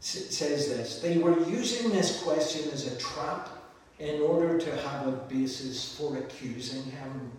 says 0.00 0.68
this 0.68 1.00
They 1.00 1.18
were 1.18 1.38
using 1.46 1.90
this 1.90 2.22
question 2.22 2.70
as 2.72 2.90
a 2.90 2.98
trap 2.98 3.50
in 3.98 4.22
order 4.22 4.58
to 4.58 4.76
have 4.88 5.06
a 5.06 5.12
basis 5.12 5.94
for 5.96 6.16
accusing 6.16 6.84
him. 6.84 7.30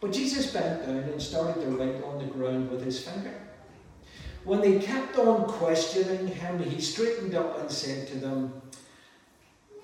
But 0.00 0.12
Jesus 0.12 0.52
bent 0.52 0.84
down 0.84 0.96
and 0.96 1.20
started 1.20 1.62
to 1.62 1.70
write 1.70 2.02
on 2.04 2.18
the 2.18 2.26
ground 2.26 2.70
with 2.70 2.84
his 2.84 3.02
finger. 3.02 3.34
When 4.44 4.60
they 4.60 4.78
kept 4.78 5.18
on 5.18 5.46
questioning 5.46 6.26
him, 6.26 6.62
he 6.62 6.80
straightened 6.80 7.34
up 7.34 7.58
and 7.58 7.70
said 7.70 8.08
to 8.08 8.16
them, 8.16 8.60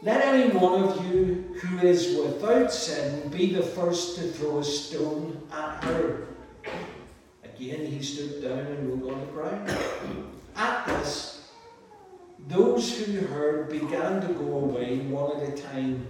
Let 0.06 0.24
any 0.24 0.56
one 0.56 0.84
of 0.84 1.04
you 1.04 1.52
who 1.60 1.78
is 1.84 2.16
without 2.16 2.72
sin 2.72 3.28
be 3.28 3.52
the 3.52 3.62
first 3.64 4.14
to 4.14 4.22
throw 4.28 4.60
a 4.60 4.64
stone 4.64 5.42
at 5.50 5.82
her. 5.82 6.28
Again, 7.42 7.86
he 7.86 8.00
stood 8.00 8.40
down 8.40 8.60
and 8.60 9.02
wrote 9.02 9.12
on 9.12 9.20
the 9.20 9.26
ground. 9.32 9.68
At 10.54 10.86
this, 10.86 11.50
those 12.46 12.96
who 12.96 13.18
heard 13.26 13.68
began 13.68 14.20
to 14.20 14.32
go 14.34 14.58
away 14.58 14.98
one 14.98 15.40
at 15.40 15.48
a 15.48 15.60
time. 15.60 16.06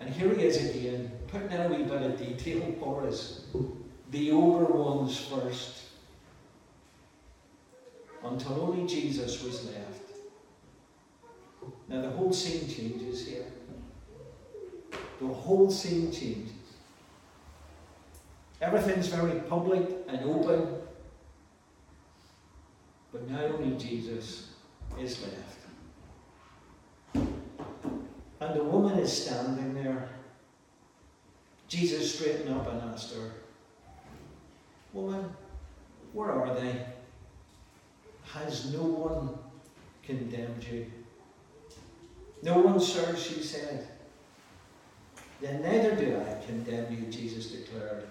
And 0.00 0.10
here 0.10 0.34
he 0.34 0.42
is 0.42 0.56
again, 0.68 1.12
putting 1.28 1.52
in 1.52 1.60
a 1.60 1.68
wee 1.68 1.84
bit 1.84 2.02
of 2.02 2.18
detail 2.18 2.74
for 2.80 3.06
us. 3.06 3.44
The 4.10 4.32
older 4.32 4.64
ones 4.64 5.16
first. 5.20 5.82
Until 8.24 8.60
only 8.60 8.88
Jesus 8.88 9.40
was 9.44 9.66
left. 9.66 9.97
Now 11.88 12.02
the 12.02 12.10
whole 12.10 12.32
scene 12.32 12.68
changes 12.68 13.26
here. 13.26 13.46
The 15.20 15.26
whole 15.26 15.70
scene 15.70 16.12
changes. 16.12 16.52
Everything's 18.60 19.08
very 19.08 19.40
public 19.40 19.88
and 20.08 20.22
open. 20.24 20.74
But 23.12 23.28
now 23.30 23.40
only 23.40 23.76
Jesus 23.76 24.50
is 25.00 25.22
left. 25.22 25.58
And 28.40 28.54
the 28.54 28.64
woman 28.64 28.98
is 28.98 29.24
standing 29.24 29.74
there. 29.74 30.08
Jesus 31.68 32.14
straightened 32.14 32.54
up 32.54 32.70
and 32.70 32.82
asked 32.92 33.14
her, 33.14 33.30
Woman, 34.92 35.30
where 36.12 36.30
are 36.30 36.54
they? 36.54 36.86
Has 38.24 38.72
no 38.72 38.82
one 38.82 39.38
condemned 40.02 40.64
you? 40.64 40.86
No 42.42 42.58
one, 42.58 42.80
sir, 42.80 43.16
she 43.16 43.42
said. 43.42 43.86
Then 45.40 45.62
neither 45.62 45.94
do 45.94 46.20
I 46.20 46.44
condemn 46.44 46.92
you, 46.92 47.10
Jesus 47.10 47.52
declared. 47.52 48.04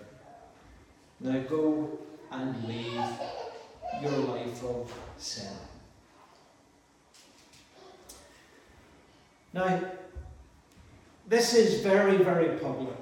Now 1.20 1.40
go 1.42 1.98
and 2.32 2.64
leave 2.66 3.10
your 4.02 4.12
life 4.12 4.64
of 4.64 4.94
sin. 5.18 5.48
Now, 9.54 9.82
this 11.28 11.54
is 11.54 11.82
very, 11.82 12.18
very 12.18 12.58
public. 12.60 12.96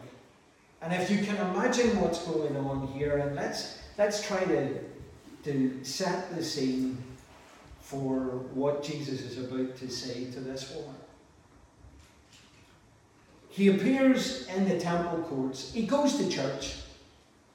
And 0.81 0.93
if 0.93 1.09
you 1.09 1.23
can 1.23 1.35
imagine 1.37 1.99
what's 1.99 2.19
going 2.19 2.55
on 2.55 2.87
here, 2.87 3.17
and 3.17 3.35
let's, 3.35 3.79
let's 3.97 4.25
try 4.25 4.43
to, 4.45 4.79
to 5.43 5.79
set 5.83 6.35
the 6.35 6.43
scene 6.43 7.03
for 7.81 8.11
what 8.53 8.83
Jesus 8.83 9.21
is 9.21 9.37
about 9.37 9.75
to 9.77 9.89
say 9.89 10.25
to 10.31 10.39
this 10.39 10.73
woman. 10.73 10.95
He 13.55 13.69
appears 13.69 14.47
in 14.47 14.67
the 14.67 14.77
temple 14.77 15.23
courts. 15.29 15.71
He 15.71 15.85
goes 15.85 16.17
to 16.17 16.29
church. 16.29 16.75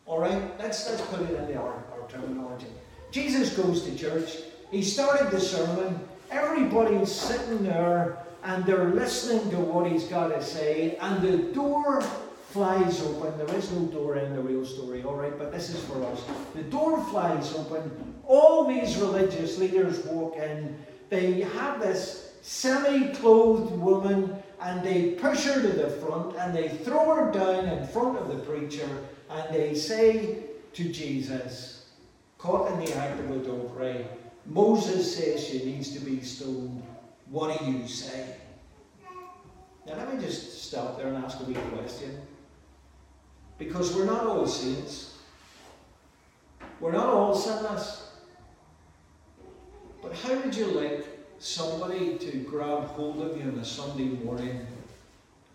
All 0.06 0.18
right, 0.18 0.42
let's, 0.58 0.88
let's 0.88 1.02
put 1.02 1.20
it 1.20 1.50
in 1.50 1.56
our, 1.58 1.74
our 1.92 2.08
terminology. 2.08 2.66
Jesus 3.10 3.54
goes 3.54 3.82
to 3.82 3.94
church. 3.94 4.38
He 4.70 4.82
started 4.82 5.30
the 5.30 5.38
sermon. 5.38 6.00
Everybody's 6.30 7.12
sitting 7.12 7.64
there 7.64 8.16
and 8.42 8.64
they're 8.64 8.88
listening 8.88 9.50
to 9.50 9.58
what 9.58 9.90
he's 9.90 10.04
got 10.04 10.28
to 10.28 10.42
say, 10.42 10.96
and 11.02 11.20
the 11.20 11.52
door 11.52 12.00
flies 12.48 13.02
open. 13.02 13.36
There 13.36 13.54
is 13.54 13.70
no 13.70 13.86
door 13.88 14.16
in 14.16 14.34
the 14.34 14.40
real 14.40 14.64
story, 14.64 15.02
all 15.02 15.14
right, 15.14 15.36
but 15.38 15.52
this 15.52 15.68
is 15.68 15.84
for 15.84 16.02
us. 16.06 16.24
The 16.54 16.62
door 16.62 17.04
flies 17.04 17.54
open. 17.54 18.14
All 18.26 18.64
these 18.64 18.96
religious 18.96 19.58
leaders 19.58 20.04
walk 20.06 20.36
in. 20.36 20.74
They 21.10 21.42
have 21.42 21.80
this 21.80 22.32
semi 22.40 23.12
clothed 23.14 23.72
woman, 23.72 24.42
and 24.60 24.82
they 24.82 25.12
push 25.12 25.44
her 25.44 25.60
to 25.60 25.68
the 25.68 25.88
front, 25.88 26.36
and 26.36 26.54
they 26.54 26.68
throw 26.68 27.14
her 27.14 27.30
down 27.30 27.66
in 27.66 27.86
front 27.86 28.18
of 28.18 28.28
the 28.28 28.42
preacher, 28.44 28.88
and 29.30 29.54
they 29.54 29.74
say 29.74 30.44
to 30.74 30.88
Jesus, 30.88 31.90
caught 32.38 32.70
in 32.72 32.84
the 32.84 32.94
act 32.94 33.20
of 33.20 33.30
adultery, 33.30 34.06
Moses 34.46 35.16
says 35.16 35.46
she 35.46 35.64
needs 35.64 35.92
to 35.92 36.00
be 36.00 36.20
stoned. 36.20 36.82
What 37.30 37.58
do 37.58 37.70
you 37.70 37.86
say? 37.86 38.36
Now, 39.86 39.96
let 39.96 40.14
me 40.14 40.22
just 40.22 40.64
stop 40.64 40.96
there 40.96 41.08
and 41.08 41.24
ask 41.24 41.40
a 41.40 41.44
wee 41.44 41.54
question. 41.54 42.20
Because 43.58 43.94
we're 43.94 44.04
not 44.04 44.26
all 44.26 44.46
saints. 44.46 45.18
We're 46.80 46.92
not 46.92 47.08
all 47.08 47.34
sinless. 47.34 48.10
But 50.02 50.14
how 50.14 50.34
would 50.34 50.54
you 50.54 50.66
like 50.66 51.06
somebody 51.40 52.18
to 52.18 52.38
grab 52.40 52.84
hold 52.88 53.22
of 53.22 53.36
you 53.36 53.50
on 53.50 53.58
a 53.58 53.64
Sunday 53.64 54.04
morning 54.04 54.66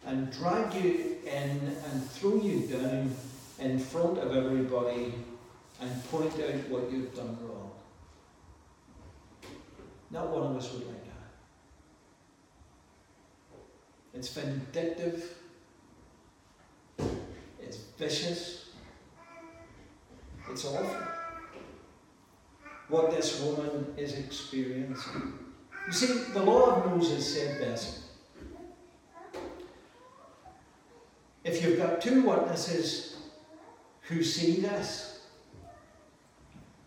and 0.05 0.31
drag 0.31 0.73
you 0.73 1.17
in 1.25 1.77
and 1.91 2.09
throw 2.09 2.35
you 2.41 2.61
down 2.61 3.15
in 3.59 3.77
front 3.79 4.17
of 4.17 4.35
everybody 4.35 5.13
and 5.79 6.03
point 6.09 6.33
out 6.33 6.69
what 6.69 6.91
you've 6.91 7.15
done 7.15 7.37
wrong? 7.41 7.71
Not 10.09 10.29
one 10.29 10.43
of 10.43 10.57
us 10.57 10.73
would 10.73 10.87
like 10.87 11.05
that. 11.05 11.11
It's 14.15 14.29
vindictive. 14.29 15.35
It's 17.61 17.77
vicious. 17.97 18.69
It's 20.49 20.65
awful. 20.65 20.97
What 22.87 23.11
this 23.11 23.41
woman 23.41 23.93
is 23.97 24.17
experiencing. 24.17 25.44
You 25.87 25.93
see, 25.93 26.31
the 26.33 26.41
law 26.41 26.75
of 26.75 26.91
Moses 26.91 27.35
said 27.35 27.59
this. 27.59 28.07
If 31.43 31.63
you've 31.63 31.77
got 31.77 32.01
two 32.01 32.23
witnesses 32.23 33.17
who 34.01 34.23
see 34.23 34.61
this, 34.61 35.27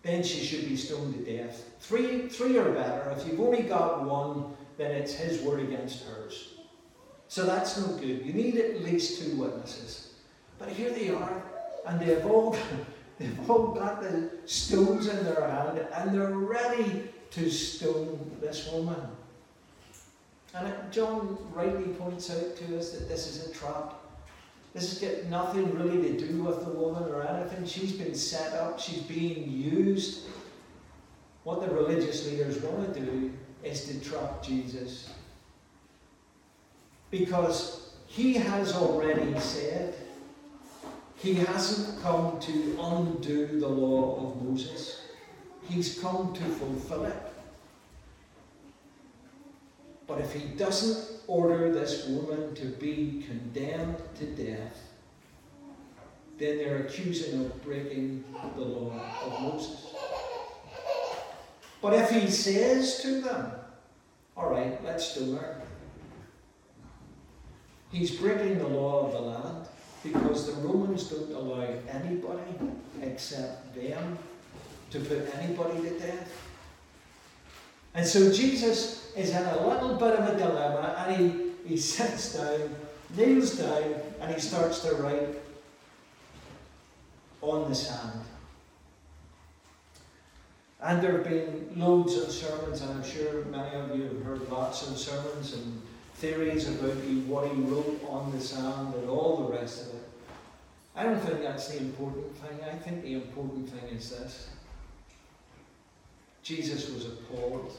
then 0.03 0.23
she 0.23 0.45
should 0.45 0.69
be 0.69 0.77
stoned 0.77 1.15
to 1.15 1.37
death. 1.37 1.65
Three, 1.81 2.29
three 2.29 2.59
or 2.59 2.73
better. 2.73 3.15
If 3.17 3.27
you've 3.27 3.41
only 3.41 3.63
got 3.63 4.05
one, 4.05 4.57
then 4.77 4.91
it's 4.91 5.15
his 5.15 5.43
word 5.43 5.61
against 5.61 6.05
hers. 6.07 6.55
So 7.29 7.45
that's 7.45 7.79
no 7.79 7.97
good. 7.99 8.25
You 8.25 8.33
need 8.33 8.57
at 8.57 8.83
least 8.83 9.23
two 9.23 9.37
witnesses. 9.37 10.15
But 10.59 10.71
here 10.71 10.91
they 10.91 11.11
are, 11.11 11.43
and 11.87 12.01
they've 12.01 12.25
all, 12.27 12.57
they've 13.19 13.51
all 13.51 13.69
got 13.69 14.03
the 14.03 14.31
stones 14.47 15.07
in 15.07 15.25
their 15.25 15.49
hand, 15.49 15.87
and 15.95 16.13
they're 16.13 16.31
ready 16.31 17.11
to 17.39 17.51
stone 17.51 18.37
this 18.41 18.71
woman. 18.73 19.01
And 20.55 20.73
John 20.91 21.39
rightly 21.55 21.93
points 21.95 22.31
out 22.31 22.57
to 22.57 22.79
us 22.79 22.91
that 22.91 23.09
this 23.09 23.27
is 23.27 23.49
a 23.49 23.55
trap. 23.55 23.95
This 24.75 25.01
has 25.01 25.11
got 25.11 25.25
nothing 25.27 25.75
really 25.79 26.17
to 26.17 26.27
do 26.29 26.43
with 26.43 26.65
the 26.65 26.71
woman 26.71 27.05
or 27.05 27.23
anything. 27.23 27.65
She's 27.65 27.93
been 27.93 28.15
set 28.15 28.55
up, 28.55 28.81
she's 28.81 29.03
being 29.03 29.51
used. 29.51 30.27
What 31.45 31.61
the 31.61 31.75
religious 31.75 32.27
leaders 32.27 32.61
want 32.63 32.95
to 32.95 33.01
do 33.01 33.33
is 33.63 33.85
to 33.87 34.01
trap 34.01 34.43
Jesus. 34.43 35.11
Because 37.11 37.93
he 38.07 38.35
has 38.35 38.75
already 38.75 39.39
said 39.39 39.95
he 41.17 41.35
hasn't 41.35 42.03
come 42.03 42.39
to 42.41 42.79
undo 42.81 43.59
the 43.59 43.69
law 43.69 44.27
of 44.27 44.43
Moses, 44.43 45.03
he's 45.69 45.99
come 45.99 46.33
to 46.35 46.43
fulfill 46.43 47.07
it. 47.07 47.28
But 50.09 50.21
if 50.23 50.33
he 50.33 50.49
doesn't 50.57 51.21
order 51.27 51.71
this 51.71 52.07
woman 52.09 52.55
to 52.55 52.65
be 52.65 53.25
condemned 53.29 53.99
to 54.19 54.25
death, 54.25 54.89
then 56.39 56.57
they're 56.57 56.79
accusing 56.79 57.45
of 57.45 57.63
breaking 57.63 58.25
the 58.57 58.63
law 58.63 58.99
of 59.25 59.43
Moses. 59.43 59.95
But 61.83 61.93
if 61.95 62.11
he 62.11 62.29
says 62.31 63.03
to 63.03 63.21
them, 63.21 63.53
all 64.37 64.51
right, 64.51 64.83
let's 64.83 65.15
do 65.15 65.37
it, 65.37 65.57
he's 67.93 68.13
breaking 68.13 68.59
the 68.59 68.67
law 68.67 69.07
of 69.07 69.13
the 69.13 69.21
land 69.21 69.69
because 70.03 70.47
the 70.47 70.61
Romans 70.67 71.05
don't 71.05 71.33
allow 71.33 71.69
anybody 71.91 72.59
except 73.03 73.75
them 73.75 74.19
to 74.91 75.01
put 75.01 75.29
anybody 75.35 75.83
to 75.83 75.99
death. 75.99 76.33
And 77.95 78.07
so 78.07 78.33
Jesus 78.33 79.08
is 79.19 79.31
in 79.31 79.45
a 79.45 79.67
little 79.67 79.97
bit 79.97 80.15
of 80.15 80.29
a 80.29 80.39
dilemma 80.39 81.05
and 81.07 81.17
he, 81.17 81.71
he 81.71 81.77
sits 81.77 82.35
down, 82.37 82.75
kneels 83.17 83.59
down, 83.59 83.95
and 84.21 84.33
he 84.33 84.41
starts 84.41 84.81
to 84.81 84.95
write 84.95 85.29
on 87.43 87.69
the 87.69 87.75
sand. 87.75 88.21
And 90.81 91.03
there 91.03 91.13
have 91.13 91.25
been 91.25 91.73
loads 91.75 92.17
of 92.17 92.31
sermons, 92.31 92.83
and 92.83 92.91
I'm 92.93 93.05
sure 93.05 93.45
many 93.47 93.75
of 93.75 93.97
you 93.97 94.05
have 94.05 94.23
heard 94.23 94.49
lots 94.49 94.89
of 94.89 94.97
sermons 94.97 95.55
and 95.55 95.83
theories 96.15 96.69
about 96.69 96.97
what 97.27 97.49
he 97.49 97.61
wrote 97.63 98.01
on 98.09 98.31
the 98.31 98.41
sand 98.41 98.95
and 98.95 99.09
all 99.09 99.37
the 99.39 99.57
rest 99.57 99.87
of 99.87 99.95
it. 99.95 100.09
I 100.95 101.03
don't 101.03 101.21
think 101.21 101.43
that's 101.43 101.69
the 101.69 101.79
important 101.79 102.37
thing. 102.37 102.59
I 102.65 102.77
think 102.77 103.03
the 103.03 103.15
important 103.15 103.69
thing 103.71 103.97
is 103.97 104.11
this 104.11 104.49
Jesus 106.43 106.91
was 106.91 107.07
appalled 107.07 107.77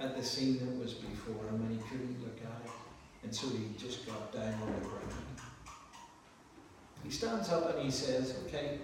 at 0.00 0.16
the 0.16 0.22
scene 0.22 0.58
that 0.58 0.82
was 0.82 0.94
before 0.94 1.46
him 1.48 1.60
and 1.60 1.70
he 1.72 1.88
couldn't 1.88 2.20
look 2.22 2.38
at 2.42 2.66
it. 2.66 2.72
And 3.22 3.34
so 3.34 3.48
he 3.48 3.68
just 3.78 4.06
got 4.06 4.32
down 4.32 4.54
on 4.54 4.72
the 4.80 4.86
ground. 4.88 5.12
He 7.04 7.10
stands 7.10 7.50
up 7.50 7.74
and 7.74 7.84
he 7.84 7.90
says, 7.90 8.34
Okay, 8.46 8.78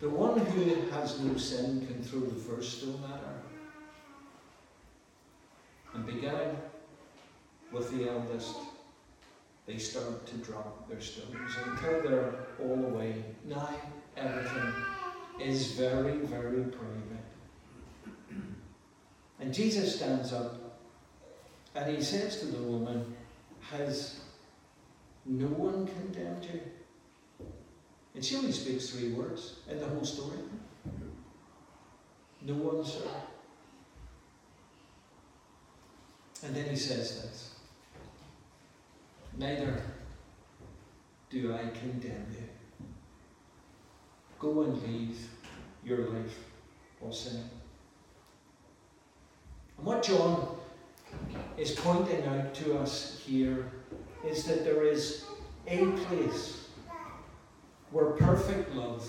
the 0.00 0.08
one 0.08 0.38
who 0.38 0.90
has 0.90 1.20
no 1.20 1.36
sin 1.36 1.86
can 1.86 2.02
throw 2.02 2.20
the 2.20 2.40
first 2.40 2.78
stone 2.78 3.00
at 3.04 3.20
her. 3.20 3.42
And 5.94 6.06
beginning 6.06 6.56
with 7.70 7.90
the 7.90 8.10
eldest, 8.10 8.56
they 9.66 9.76
start 9.76 10.26
to 10.26 10.36
drop 10.38 10.88
their 10.88 11.00
stones 11.00 11.52
until 11.66 12.02
they're 12.02 12.34
all 12.60 12.84
away. 12.86 13.22
Now 13.44 13.68
everything 14.16 14.72
is 15.40 15.72
very, 15.72 16.18
very 16.18 16.62
private. 16.64 17.11
And 19.42 19.52
Jesus 19.52 19.96
stands 19.96 20.32
up 20.32 20.54
and 21.74 21.96
he 21.96 22.00
says 22.00 22.38
to 22.40 22.46
the 22.46 22.62
woman, 22.62 23.16
Has 23.72 24.20
no 25.26 25.48
one 25.48 25.84
condemned 25.84 26.44
you? 26.44 26.60
And 28.14 28.24
she 28.24 28.36
only 28.36 28.52
speaks 28.52 28.90
three 28.90 29.12
words 29.12 29.56
in 29.68 29.80
the 29.80 29.86
whole 29.86 30.04
story. 30.04 30.38
No 32.42 32.54
one, 32.54 32.84
sir. 32.84 33.00
And 36.44 36.54
then 36.54 36.68
he 36.68 36.76
says 36.76 37.22
this 37.22 37.54
Neither 39.36 39.82
do 41.30 41.52
I 41.52 41.66
condemn 41.76 42.26
you. 42.30 42.86
Go 44.38 44.62
and 44.62 44.80
leave 44.82 45.18
your 45.84 46.10
life 46.10 46.38
of 47.04 47.12
sin. 47.12 47.42
And 49.82 49.88
what 49.88 50.04
John 50.04 50.46
is 51.58 51.72
pointing 51.72 52.24
out 52.26 52.54
to 52.54 52.78
us 52.78 53.20
here 53.26 53.66
is 54.24 54.44
that 54.44 54.64
there 54.64 54.84
is 54.84 55.24
a 55.66 55.86
place 56.06 56.68
where 57.90 58.12
perfect 58.12 58.72
love 58.76 59.04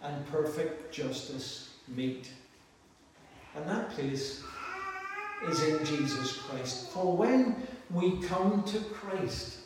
and 0.00 0.24
perfect 0.28 0.92
justice 0.94 1.70
meet. 1.88 2.30
And 3.56 3.68
that 3.68 3.90
place 3.90 4.44
is 5.48 5.62
in 5.64 5.84
Jesus 5.84 6.36
Christ. 6.36 6.90
For 6.90 7.16
when 7.16 7.66
we 7.90 8.22
come 8.28 8.62
to 8.62 8.78
Christ 8.78 9.58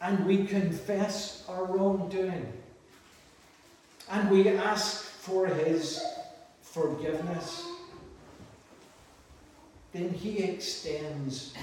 and 0.00 0.24
we 0.24 0.46
confess 0.46 1.44
our 1.50 1.66
wrongdoing 1.66 2.50
and 4.10 4.30
we 4.30 4.48
ask 4.48 5.02
for 5.02 5.46
His 5.48 6.02
forgiveness, 6.62 7.62
then 9.92 10.10
He 10.10 10.38
extends 10.38 11.54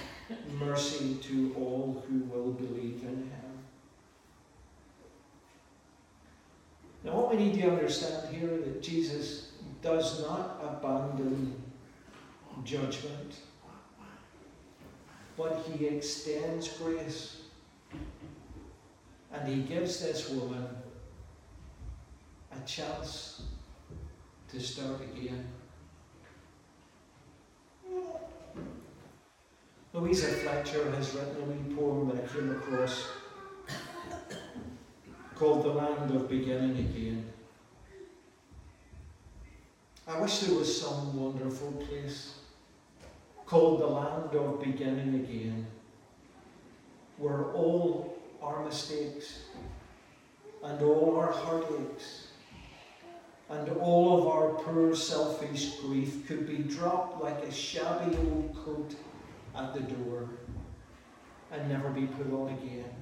mercy 0.60 1.16
to 1.22 1.54
all 1.58 2.04
who 2.08 2.20
will 2.26 2.52
believe 2.52 3.04
in 3.04 3.18
Him. 3.18 3.46
Now, 7.04 7.18
what 7.18 7.30
we 7.30 7.38
need 7.38 7.62
to 7.62 7.70
understand 7.70 8.34
here 8.34 8.50
is 8.50 8.64
that 8.64 8.82
Jesus 8.82 9.52
does 9.84 10.22
not 10.24 10.60
abandon 10.64 11.62
judgment, 12.64 13.36
but 15.38 15.64
he 15.72 15.86
extends 15.86 16.70
grace. 16.70 17.42
And 19.32 19.48
he 19.48 19.62
gives 19.62 20.00
this 20.00 20.30
woman 20.30 20.66
a 22.52 22.68
chance 22.68 23.44
to 24.50 24.60
start 24.60 25.02
again. 25.02 25.46
Louisa 29.96 30.28
Fletcher 30.28 30.92
has 30.92 31.14
written 31.14 31.42
a 31.42 31.46
wee 31.46 31.74
poem 31.74 32.10
that 32.10 32.26
I 32.26 32.28
came 32.28 32.52
across 32.52 33.08
called 35.36 35.64
The 35.64 35.70
Land 35.70 36.14
of 36.14 36.30
Beginning 36.30 36.78
Again. 36.78 37.26
I 40.06 40.20
wish 40.20 40.40
there 40.40 40.60
was 40.60 40.82
some 40.82 41.16
wonderful 41.16 41.72
place 41.88 42.34
called 43.46 43.80
the 43.80 43.88
land 43.88 44.36
of 44.36 44.62
beginning 44.62 45.16
again, 45.16 45.66
where 47.18 47.54
all 47.54 48.18
our 48.42 48.66
mistakes 48.66 49.44
and 50.62 50.82
all 50.82 51.16
our 51.16 51.32
heartaches 51.32 52.28
and 53.50 53.70
all 53.78 54.20
of 54.20 54.28
our 54.28 54.50
poor 54.56 54.94
selfish 54.94 55.78
grief 55.78 56.28
could 56.28 56.46
be 56.46 56.58
dropped 56.58 57.24
like 57.24 57.44
a 57.44 57.52
shabby 57.52 58.18
old 58.18 58.54
coat 58.66 58.94
at 59.58 59.74
the 59.74 59.82
door 59.82 60.30
and 61.52 61.70
never 61.70 61.90
be 61.90 62.08
put 62.08 62.32
on 62.34 62.50
again. 62.50 62.96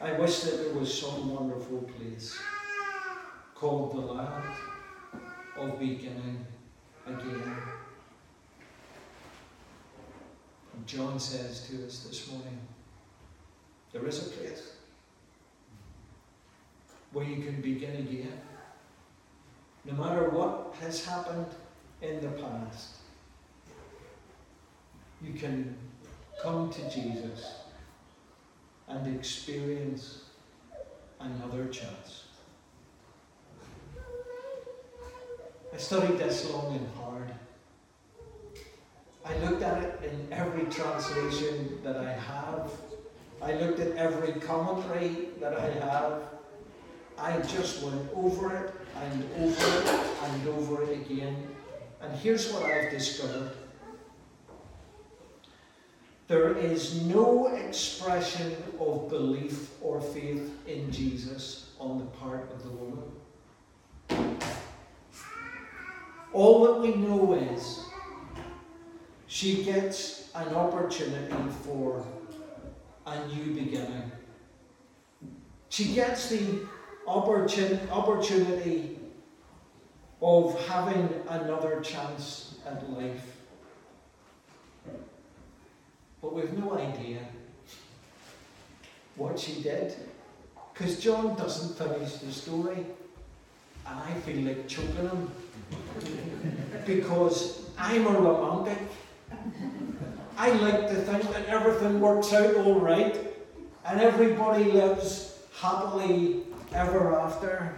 I 0.00 0.12
wish 0.12 0.40
that 0.40 0.56
there 0.56 0.74
was 0.74 0.92
some 0.92 1.32
wonderful 1.32 1.88
place 1.96 2.36
called 3.54 3.92
the 3.92 4.00
land 4.00 4.44
of 5.56 5.78
beginning 5.78 6.44
again. 7.06 7.56
And 10.74 10.86
John 10.86 11.20
says 11.20 11.68
to 11.68 11.86
us 11.86 12.00
this 12.00 12.30
morning, 12.32 12.58
there 13.92 14.04
is 14.06 14.26
a 14.26 14.30
place 14.30 14.72
where 17.12 17.26
you 17.26 17.44
can 17.44 17.60
begin 17.60 17.96
again. 17.96 18.40
No 19.84 19.92
matter 19.92 20.30
what 20.30 20.74
has 20.80 21.04
happened 21.04 21.46
in 22.00 22.20
the 22.20 22.28
past, 22.28 23.01
you 25.24 25.32
can 25.34 25.76
come 26.42 26.70
to 26.70 26.90
Jesus 26.90 27.54
and 28.88 29.14
experience 29.16 30.24
another 31.20 31.66
chance. 31.66 32.24
I 35.72 35.76
studied 35.78 36.18
this 36.18 36.50
long 36.50 36.76
and 36.76 36.88
hard. 36.96 37.32
I 39.24 39.38
looked 39.38 39.62
at 39.62 39.82
it 39.82 40.00
in 40.02 40.32
every 40.32 40.66
translation 40.66 41.78
that 41.84 41.96
I 41.96 42.12
have. 42.12 42.70
I 43.40 43.54
looked 43.54 43.80
at 43.80 43.96
every 43.96 44.40
commentary 44.40 45.28
that 45.40 45.56
I 45.58 45.70
have. 45.84 46.22
I 47.16 47.38
just 47.42 47.82
went 47.82 48.10
over 48.14 48.56
it 48.56 48.74
and 49.02 49.24
over 49.38 49.78
it 49.78 50.06
and 50.24 50.48
over 50.48 50.82
it 50.82 51.00
again. 51.00 51.48
And 52.00 52.14
here's 52.16 52.52
what 52.52 52.64
I've 52.64 52.90
discovered 52.90 53.52
there 56.28 56.56
is 56.56 57.02
no 57.02 57.48
expression 57.48 58.56
of 58.78 59.08
belief 59.08 59.70
or 59.82 60.00
faith 60.00 60.50
in 60.66 60.90
Jesus 60.90 61.70
on 61.78 61.98
the 61.98 62.04
part 62.04 62.50
of 62.52 62.62
the 62.62 62.70
woman. 62.70 63.02
All 66.32 66.64
that 66.64 66.80
we 66.80 66.94
know 66.94 67.34
is 67.34 67.84
she 69.26 69.64
gets 69.64 70.30
an 70.34 70.54
opportunity 70.54 71.34
for 71.64 72.06
a 73.06 73.26
new 73.26 73.54
beginning. 73.54 74.10
She 75.68 75.94
gets 75.94 76.28
the 76.28 76.60
opportun- 77.06 77.90
opportunity 77.90 78.98
of 80.22 80.68
having 80.68 81.08
another 81.28 81.80
chance 81.80 82.56
at 82.64 82.88
life. 82.90 83.31
But 86.22 86.34
we've 86.34 86.56
no 86.56 86.78
idea 86.78 87.18
what 89.16 89.38
she 89.38 89.60
did. 89.60 89.94
Because 90.72 90.98
John 91.00 91.34
doesn't 91.34 91.76
finish 91.76 92.14
the 92.14 92.32
story. 92.32 92.86
And 93.86 93.98
I 93.98 94.14
feel 94.20 94.46
like 94.46 94.68
choking 94.68 94.94
him. 94.94 95.30
because 96.86 97.66
I'm 97.76 98.06
a 98.06 98.12
romantic. 98.12 98.78
I 100.38 100.50
like 100.50 100.88
to 100.88 100.94
think 100.94 101.22
that 101.32 101.46
everything 101.46 102.00
works 102.00 102.32
out 102.32 102.54
all 102.56 102.80
right 102.80 103.18
and 103.84 104.00
everybody 104.00 104.64
lives 104.64 105.38
happily 105.60 106.42
ever 106.72 107.14
after. 107.18 107.74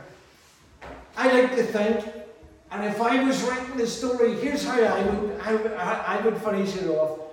I 1.17 1.33
like 1.33 1.57
to 1.57 1.63
think, 1.63 2.05
and 2.71 2.85
if 2.85 3.01
I 3.01 3.23
was 3.23 3.43
writing 3.45 3.77
the 3.77 3.87
story, 3.87 4.35
here's 4.35 4.65
how 4.65 4.81
I 4.81 5.03
would, 5.03 5.41
I 5.41 6.19
I 6.19 6.21
would 6.21 6.37
finish 6.39 6.77
it 6.77 6.89
off. 6.89 7.24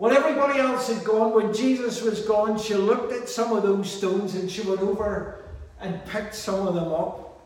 When 0.00 0.14
everybody 0.14 0.58
else 0.58 0.88
had 0.88 1.04
gone, 1.04 1.34
when 1.34 1.52
Jesus 1.52 2.00
was 2.00 2.22
gone, 2.22 2.58
she 2.58 2.72
looked 2.72 3.12
at 3.12 3.28
some 3.28 3.54
of 3.54 3.62
those 3.62 3.94
stones 3.94 4.34
and 4.34 4.50
she 4.50 4.62
went 4.62 4.80
over 4.80 5.44
and 5.78 6.02
picked 6.06 6.34
some 6.34 6.66
of 6.66 6.74
them 6.74 6.90
up. 6.90 7.44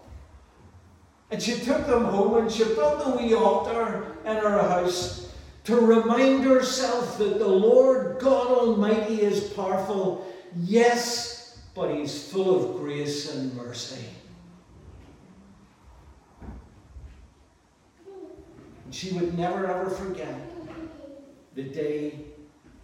And 1.32 1.42
she 1.42 1.58
took 1.58 1.84
them 1.88 2.04
home 2.04 2.36
and 2.36 2.52
she 2.52 2.62
built 2.62 3.02
a 3.06 3.16
wee 3.16 3.34
altar 3.34 4.06
in 4.24 4.36
her 4.36 4.62
house 4.68 5.34
to 5.64 5.74
remind 5.74 6.44
herself 6.44 7.18
that 7.18 7.40
the 7.40 7.48
Lord 7.48 8.20
God 8.20 8.46
Almighty 8.46 9.20
is 9.20 9.52
powerful, 9.54 10.24
yes, 10.62 11.58
but 11.74 11.92
He's 11.92 12.30
full 12.30 12.54
of 12.54 12.80
grace 12.80 13.34
and 13.34 13.52
mercy. 13.56 14.04
And 18.84 18.94
she 18.94 19.10
would 19.10 19.36
never 19.36 19.66
ever 19.66 19.90
forget 19.90 20.38
the 21.56 21.64
day 21.64 22.26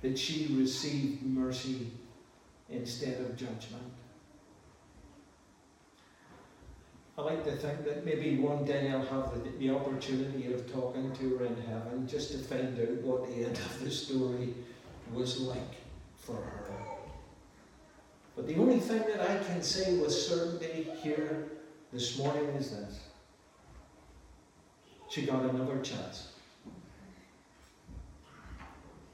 that 0.02 0.18
she 0.18 0.54
received 0.58 1.22
mercy 1.22 1.90
instead 2.68 3.20
of 3.20 3.36
judgment. 3.36 3.92
I 7.18 7.22
like 7.22 7.44
to 7.44 7.52
think 7.52 7.84
that 7.84 8.06
maybe 8.06 8.38
one 8.38 8.64
day 8.64 8.90
I'll 8.90 9.04
have 9.04 9.34
the, 9.34 9.50
the, 9.58 9.70
opportunity 9.74 10.50
of 10.54 10.72
talking 10.72 11.12
to 11.16 11.36
her 11.36 11.44
in 11.44 11.56
heaven 11.62 12.08
just 12.08 12.32
to 12.32 12.38
find 12.38 12.80
out 12.80 13.02
what 13.02 13.26
the 13.26 13.44
end 13.44 13.58
of 13.58 13.84
the 13.84 13.90
story 13.90 14.54
was 15.12 15.38
like 15.40 15.74
for 16.16 16.36
her. 16.36 16.70
But 18.36 18.46
the 18.46 18.56
only 18.56 18.80
thing 18.80 19.00
that 19.00 19.20
I 19.20 19.44
can 19.44 19.62
say 19.62 19.98
with 19.98 20.12
certainty 20.12 20.88
here 21.02 21.48
this 21.92 22.16
morning 22.16 22.46
is 22.56 22.70
this 22.70 23.00
she 25.10 25.26
got 25.26 25.42
another 25.42 25.78
chance. 25.80 26.29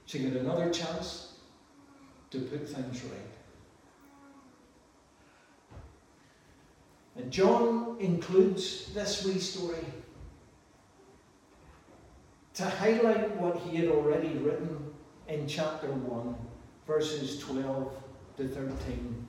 She 0.06 0.20
got 0.20 0.40
another 0.40 0.70
chance 0.70 1.32
to 2.30 2.38
put 2.40 2.68
things 2.68 3.02
right. 3.04 3.20
And 7.16 7.30
John 7.30 7.96
includes 7.98 8.92
this 8.94 9.24
wee 9.24 9.40
story 9.40 9.84
to 12.54 12.64
highlight 12.64 13.36
what 13.36 13.56
he 13.58 13.76
had 13.76 13.88
already 13.88 14.28
written 14.38 14.94
in 15.28 15.48
chapter 15.48 15.88
1, 15.88 16.36
verses 16.86 17.40
12 17.40 17.92
to 18.36 18.48
13. 18.48 19.26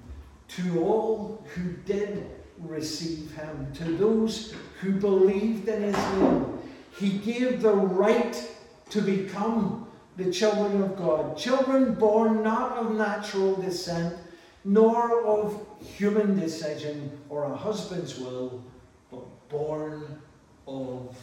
To 0.50 0.84
all 0.86 1.44
who 1.56 1.72
did 1.86 2.30
receive 2.60 3.32
him, 3.36 3.72
to 3.74 3.84
those 3.98 4.54
who 4.80 4.94
believed 4.94 5.68
in 5.68 5.82
his 5.82 5.96
name, 5.96 6.60
he 6.98 7.18
gave 7.18 7.62
the 7.62 7.74
right 7.74 8.50
to 8.90 9.02
become 9.02 9.87
the 10.18 10.32
children 10.32 10.82
of 10.82 10.98
God, 10.98 11.38
children 11.38 11.94
born 11.94 12.42
not 12.42 12.78
of 12.78 12.96
natural 12.96 13.56
descent, 13.56 14.18
nor 14.66 15.24
of 15.24 15.66
human 15.82 16.38
decision 16.38 17.12
or 17.30 17.46
a 17.46 17.56
husband's 17.56 18.18
will, 18.18 18.64
but 19.12 19.24
born 19.48 20.20
of 20.68 21.16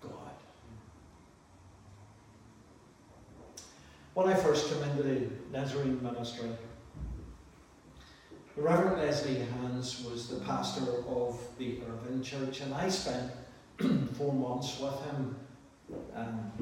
God. 0.00 0.32
When 4.14 4.28
I 4.28 4.34
first 4.34 4.72
came 4.72 4.82
into 4.82 5.02
the 5.02 5.28
Nazarene 5.52 6.02
ministry, 6.02 6.48
the 8.56 8.62
Reverend 8.62 8.98
Leslie 8.98 9.46
Hans 9.60 10.04
was 10.04 10.28
the 10.28 10.40
pastor 10.40 11.04
of 11.06 11.38
the 11.58 11.80
Irvine 11.82 12.22
Church, 12.22 12.60
and 12.60 12.74
I 12.74 12.88
spent 12.88 13.30
four 14.14 14.32
months 14.32 14.78
with 14.80 15.00
him. 15.04 15.36
Um, 16.14 16.52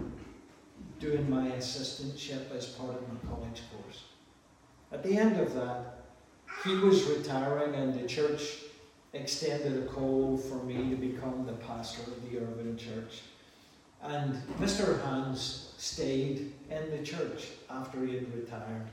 doing 1.01 1.29
my 1.29 1.49
assistantship 1.49 2.55
as 2.55 2.67
part 2.67 2.95
of 2.95 3.09
my 3.09 3.31
college 3.31 3.63
course. 3.73 4.05
At 4.93 5.03
the 5.03 5.17
end 5.17 5.41
of 5.41 5.55
that, 5.55 6.05
he 6.63 6.77
was 6.77 7.05
retiring, 7.05 7.75
and 7.75 7.99
the 7.99 8.07
church 8.07 8.59
extended 9.15 9.83
a 9.83 9.87
call 9.87 10.37
for 10.37 10.63
me 10.63 10.91
to 10.91 10.97
become 10.97 11.47
the 11.47 11.55
pastor 11.55 12.03
of 12.03 12.31
the 12.31 12.39
Irvine 12.39 12.77
church. 12.77 13.23
And 14.03 14.35
Mr. 14.59 15.01
Hans 15.03 15.73
stayed 15.79 16.53
in 16.71 16.91
the 16.91 17.03
church 17.03 17.49
after 17.71 18.05
he 18.05 18.15
had 18.15 18.35
retired. 18.35 18.87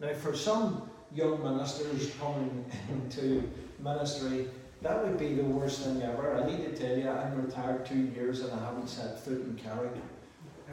Now, 0.00 0.12
for 0.14 0.34
some 0.34 0.90
young 1.14 1.42
ministers 1.42 2.12
coming 2.20 2.64
into 2.90 3.50
ministry, 3.80 4.48
that 4.82 5.02
would 5.02 5.18
be 5.18 5.34
the 5.34 5.44
worst 5.44 5.80
thing 5.80 6.02
ever. 6.02 6.36
I 6.36 6.46
need 6.46 6.64
to 6.64 6.76
tell 6.76 6.96
you, 6.96 7.08
I'm 7.08 7.42
retired 7.42 7.86
two 7.86 8.10
years 8.14 8.40
and 8.40 8.52
I 8.52 8.64
haven't 8.64 8.88
set 8.88 9.18
foot 9.24 9.40
in 9.40 9.58
Carrick 9.62 9.92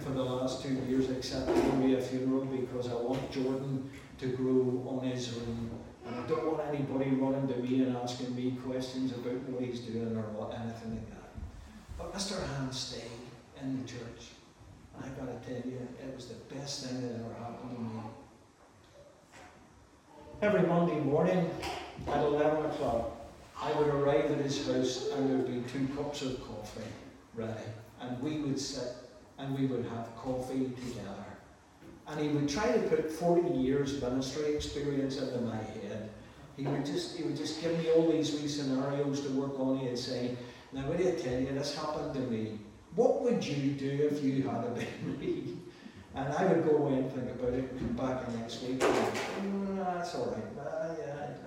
for 0.01 0.11
the 0.11 0.23
last 0.23 0.63
two 0.63 0.73
years 0.87 1.09
except 1.09 1.45
for 1.45 1.75
me 1.75 1.95
a 1.95 2.01
funeral 2.01 2.45
because 2.45 2.89
I 2.89 2.95
want 2.95 3.31
Jordan 3.31 3.89
to 4.17 4.27
grow 4.27 4.83
on 4.89 5.07
his 5.07 5.37
own. 5.37 5.69
And 6.05 6.15
I 6.15 6.27
don't 6.27 6.45
want 6.45 6.67
anybody 6.67 7.11
running 7.11 7.47
to 7.47 7.57
me 7.57 7.83
and 7.83 7.95
asking 7.95 8.35
me 8.35 8.57
questions 8.65 9.11
about 9.11 9.37
what 9.49 9.63
he's 9.63 9.81
doing 9.81 10.15
or 10.17 10.51
anything 10.55 10.91
like 10.91 11.09
that. 11.09 11.29
But 11.97 12.13
Mr. 12.13 12.43
Hans 12.55 12.77
stayed 12.77 13.11
in 13.61 13.81
the 13.81 13.87
church. 13.87 14.33
And 14.95 15.05
I've 15.05 15.17
gotta 15.17 15.37
tell 15.47 15.71
you, 15.71 15.87
it 16.01 16.15
was 16.15 16.27
the 16.27 16.55
best 16.55 16.85
thing 16.85 17.01
that 17.01 17.19
ever 17.19 17.33
happened 17.35 17.75
to 17.75 17.81
me. 17.81 18.01
every 20.41 20.63
Monday 20.63 20.99
morning 20.99 21.49
at 22.07 22.23
11 22.23 22.65
o'clock, 22.65 23.11
I 23.61 23.71
would 23.73 23.87
arrive 23.89 24.31
at 24.31 24.39
his 24.39 24.65
house 24.65 25.09
and 25.11 25.29
there 25.29 25.37
would 25.37 25.47
be 25.47 25.71
two 25.71 25.87
cups 25.95 26.23
of 26.23 26.41
coffee 26.41 26.81
ready. 27.35 27.53
And 27.99 28.19
we 28.23 28.39
would 28.39 28.59
sit 28.59 29.00
and 29.41 29.57
we 29.57 29.65
would 29.65 29.85
have 29.85 30.15
coffee 30.15 30.71
together. 30.85 31.25
And 32.07 32.19
he 32.19 32.29
would 32.29 32.47
try 32.47 32.71
to 32.71 32.79
put 32.89 33.11
40 33.11 33.57
years 33.57 33.93
of 33.93 34.03
ministry 34.03 34.55
experience 34.55 35.17
into 35.17 35.39
my 35.41 35.55
head. 35.55 36.09
He 36.57 36.63
would 36.63 36.85
just 36.85 37.17
he 37.17 37.23
would 37.23 37.37
just 37.37 37.61
give 37.61 37.77
me 37.77 37.89
all 37.91 38.11
these 38.11 38.33
wee 38.33 38.47
scenarios 38.47 39.21
to 39.21 39.29
work 39.29 39.59
on. 39.59 39.79
He'd 39.79 39.97
say, 39.97 40.35
Now 40.73 40.81
what 40.87 40.97
do 40.97 41.07
I 41.07 41.11
tell 41.13 41.39
you, 41.39 41.47
this 41.53 41.75
happened 41.75 42.13
to 42.13 42.19
me. 42.19 42.59
What 42.95 43.21
would 43.23 43.45
you 43.45 43.71
do 43.71 44.09
if 44.11 44.23
you 44.23 44.43
had 44.43 44.75
been 44.75 45.19
me? 45.19 45.57
And 46.13 46.33
I 46.33 46.45
would 46.45 46.65
go 46.65 46.77
away 46.77 46.95
and 46.99 47.11
think 47.11 47.31
about 47.31 47.53
it 47.53 47.71
and 47.71 47.79
come 47.79 48.05
back 48.05 48.25
the 48.25 48.37
next 48.37 48.61
week 48.63 48.83
and 48.83 49.69
mm, 49.69 49.77
that's 49.77 50.13
all 50.15 50.25
right. 50.25 50.61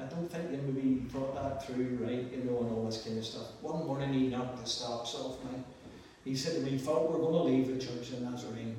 I 0.01 0.07
don't 0.07 0.31
think 0.31 0.51
you 0.51 0.59
maybe 0.67 1.05
thought 1.11 1.35
that 1.35 1.67
through 1.67 1.99
right, 2.01 2.33
you 2.33 2.45
know, 2.45 2.61
and 2.61 2.71
all 2.71 2.85
this 2.87 3.03
kind 3.03 3.19
of 3.19 3.25
stuff. 3.25 3.49
One 3.61 3.87
morning 3.87 4.13
he 4.15 4.29
knocked 4.29 4.63
the 4.63 4.69
stops 4.69 5.15
off 5.15 5.43
me. 5.45 5.63
He 6.25 6.35
said 6.35 6.55
to 6.55 6.61
me, 6.71 6.79
Phil, 6.79 7.07
we're 7.09 7.19
going 7.19 7.35
to 7.35 7.43
leave 7.43 7.67
the 7.69 7.85
church 7.85 8.13
in 8.13 8.25
Nazarene. 8.25 8.77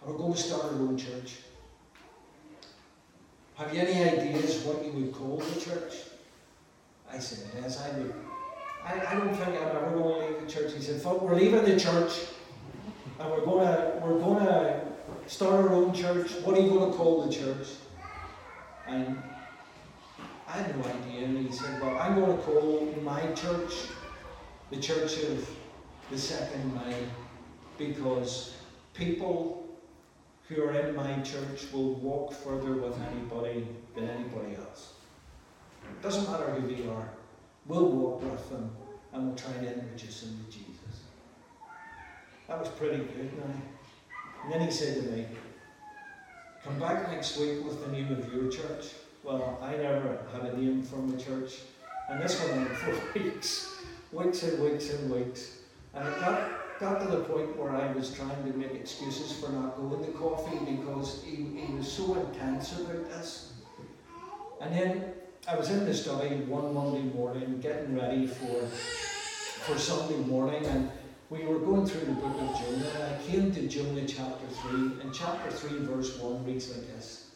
And 0.00 0.10
We're 0.10 0.18
going 0.18 0.32
to 0.34 0.38
start 0.38 0.64
our 0.64 0.72
own 0.72 0.96
church. 0.96 1.36
Have 3.54 3.74
you 3.74 3.80
any 3.80 4.08
ideas 4.08 4.62
what 4.64 4.84
you 4.84 4.92
would 4.92 5.12
call 5.12 5.36
the 5.36 5.60
church? 5.60 5.94
I 7.12 7.18
said, 7.18 7.46
yes, 7.60 7.80
I 7.80 7.98
would. 7.98 8.14
I, 8.84 9.06
I 9.06 9.14
don't 9.14 9.34
think 9.34 9.48
I'm 9.48 9.76
ever 9.76 9.90
going 9.90 10.02
to 10.02 10.26
leave 10.26 10.46
the 10.46 10.50
church. 10.50 10.72
He 10.72 10.80
said, 10.80 11.00
Phil, 11.00 11.18
we're 11.18 11.34
leaving 11.34 11.64
the 11.64 11.78
church 11.78 12.12
and 13.20 13.30
we're 13.30 13.44
going 13.44 13.66
to 13.66 14.00
we're 14.02 14.18
going 14.18 14.44
to 14.46 14.80
start 15.26 15.52
our 15.52 15.72
own 15.72 15.92
church. 15.92 16.32
What 16.42 16.56
are 16.56 16.60
you 16.60 16.70
going 16.70 16.90
to 16.90 16.96
call 16.96 17.26
the 17.26 17.32
church? 17.32 17.68
And 18.86 19.22
I 20.48 20.52
had 20.52 20.76
no 20.76 20.84
idea. 20.84 21.26
And 21.26 21.46
he 21.46 21.52
said, 21.52 21.80
Well, 21.80 21.98
I'm 21.98 22.14
going 22.14 22.36
to 22.36 22.42
call 22.42 22.94
my 23.02 23.26
church 23.32 23.74
the 24.70 24.78
Church 24.78 25.22
of 25.24 25.48
the 26.10 26.18
Second 26.18 26.74
Mile 26.74 26.94
because 27.78 28.56
people 28.94 29.68
who 30.48 30.62
are 30.64 30.72
in 30.72 30.96
my 30.96 31.20
church 31.20 31.72
will 31.72 31.94
walk 31.94 32.32
further 32.32 32.72
with 32.72 32.98
anybody 33.12 33.66
than 33.94 34.08
anybody 34.08 34.56
else. 34.56 34.94
It 35.84 36.02
doesn't 36.02 36.30
matter 36.30 36.50
who 36.50 36.74
they 36.74 36.88
are, 36.88 37.08
we'll 37.66 37.90
walk 37.90 38.22
with 38.22 38.50
them 38.50 38.70
and 39.12 39.28
we'll 39.28 39.36
try 39.36 39.52
and 39.52 39.68
introduce 39.68 40.22
them 40.22 40.44
to 40.44 40.52
Jesus. 40.52 41.02
That 42.48 42.58
was 42.58 42.68
pretty 42.70 42.98
good 42.98 43.32
now. 43.38 43.54
And 44.44 44.52
then 44.52 44.60
he 44.62 44.70
said 44.72 44.96
to 44.96 45.02
me, 45.10 45.26
Come 46.64 46.78
back 46.78 47.08
next 47.10 47.38
week 47.38 47.64
with 47.64 47.84
the 47.84 47.92
name 47.92 48.12
of 48.12 48.32
your 48.34 48.50
church. 48.50 48.88
Well, 49.22 49.58
I 49.62 49.76
never 49.76 50.18
had 50.32 50.42
a 50.42 50.56
name 50.56 50.82
from 50.82 51.10
the 51.10 51.22
church. 51.22 51.60
And 52.08 52.20
this 52.20 52.38
went 52.40 52.68
on 52.68 52.74
for 52.76 53.18
weeks, 53.18 53.76
weeks 54.12 54.42
and 54.42 54.62
weeks 54.62 54.90
and 54.90 55.10
weeks. 55.10 55.59
And 55.94 56.08
it 56.08 56.20
got, 56.20 56.78
got 56.78 57.00
to 57.00 57.08
the 57.08 57.24
point 57.24 57.56
where 57.56 57.70
I 57.70 57.92
was 57.92 58.14
trying 58.14 58.44
to 58.44 58.58
make 58.58 58.74
excuses 58.74 59.32
for 59.32 59.50
not 59.50 59.76
going 59.76 60.04
to 60.04 60.12
coffee 60.12 60.58
because 60.64 61.22
he, 61.24 61.36
he 61.36 61.74
was 61.74 61.90
so 61.90 62.14
intense 62.14 62.78
about 62.78 63.08
this. 63.10 63.54
And 64.60 64.74
then 64.74 65.14
I 65.48 65.56
was 65.56 65.70
in 65.70 65.84
the 65.84 65.94
study 65.94 66.36
one 66.42 66.74
Monday 66.74 67.02
morning 67.02 67.60
getting 67.60 67.96
ready 67.96 68.26
for, 68.26 68.66
for 68.66 69.78
Sunday 69.78 70.18
morning 70.18 70.64
and 70.66 70.90
we 71.30 71.44
were 71.44 71.60
going 71.60 71.86
through 71.86 72.06
the 72.06 72.20
book 72.20 72.40
of 72.40 72.58
Jonah, 72.58 72.90
and 72.92 73.02
I 73.04 73.22
came 73.22 73.52
to 73.52 73.68
Jonah 73.68 74.04
chapter 74.04 74.48
3, 74.48 75.00
and 75.00 75.14
chapter 75.14 75.48
3, 75.48 75.78
verse 75.78 76.16
1 76.18 76.44
reads 76.44 76.68
like 76.76 76.88
this 76.88 77.26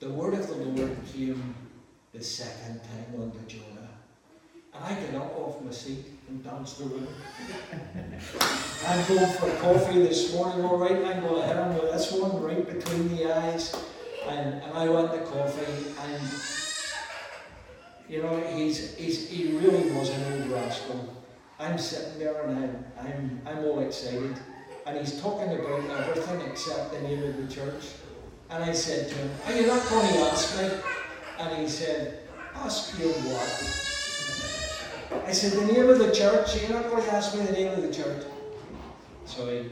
The 0.00 0.08
word 0.08 0.32
of 0.32 0.48
the 0.48 0.54
Lord 0.54 0.96
came 1.12 1.54
the 2.14 2.22
second 2.22 2.80
time 2.82 3.20
unto 3.20 3.38
Jonah. 3.46 3.90
And 4.72 4.82
I 4.82 4.94
got 4.94 5.26
up 5.26 5.38
off 5.38 5.60
my 5.60 5.70
seat 5.70 6.06
and 6.28 6.44
danced 6.44 6.78
the 6.78 6.84
room. 6.84 7.08
I'm 8.86 9.06
going 9.08 9.32
for 9.32 9.50
coffee 9.56 10.02
this 10.02 10.34
morning, 10.34 10.64
all 10.64 10.76
right, 10.76 10.92
I'm 10.92 11.20
going 11.22 11.42
to 11.42 11.46
hit 11.46 11.56
him 11.56 11.74
with 11.74 11.92
this 11.92 12.12
one 12.12 12.42
right 12.42 12.66
between 12.66 13.16
the 13.16 13.32
eyes. 13.34 13.74
And, 14.28 14.62
and 14.62 14.72
I 14.74 14.88
went 14.88 15.12
to 15.12 15.20
coffee, 15.20 15.94
and 16.02 16.22
you 18.08 18.22
know, 18.22 18.36
he's, 18.54 18.94
he's, 18.96 19.28
he 19.28 19.56
really 19.56 19.90
was 19.92 20.10
an 20.10 20.32
old 20.32 20.50
rascal. 20.50 21.14
I'm 21.58 21.78
sitting 21.78 22.18
there 22.18 22.42
and 22.42 22.58
I'm, 22.58 22.84
I'm, 23.00 23.40
I'm 23.46 23.64
all 23.64 23.80
excited. 23.80 24.36
And 24.86 24.98
he's 24.98 25.20
talking 25.20 25.52
about 25.52 26.08
everything 26.08 26.40
except 26.42 26.92
the 26.92 27.00
name 27.00 27.22
of 27.22 27.36
the 27.36 27.54
church. 27.54 27.84
And 28.50 28.64
I 28.64 28.72
said 28.72 29.08
to 29.08 29.14
him, 29.14 29.30
Are 29.46 29.52
you 29.52 29.66
not 29.66 29.86
going 29.88 30.08
to 30.08 30.18
ask 30.20 30.56
me? 30.58 30.70
And 31.38 31.58
he 31.58 31.68
said, 31.68 32.20
Ask 32.54 32.98
you 32.98 33.08
what? 33.08 34.54
I 35.10 35.32
said, 35.32 35.52
The 35.52 35.72
name 35.72 35.88
of 35.88 35.98
the 35.98 36.12
church. 36.12 36.60
You're 36.60 36.70
not 36.70 36.90
going 36.90 37.02
to 37.02 37.12
ask 37.12 37.34
me 37.34 37.44
the 37.44 37.52
name 37.52 37.72
of 37.72 37.82
the 37.82 37.92
church. 37.92 38.24
So 39.24 39.46
he, 39.46 39.68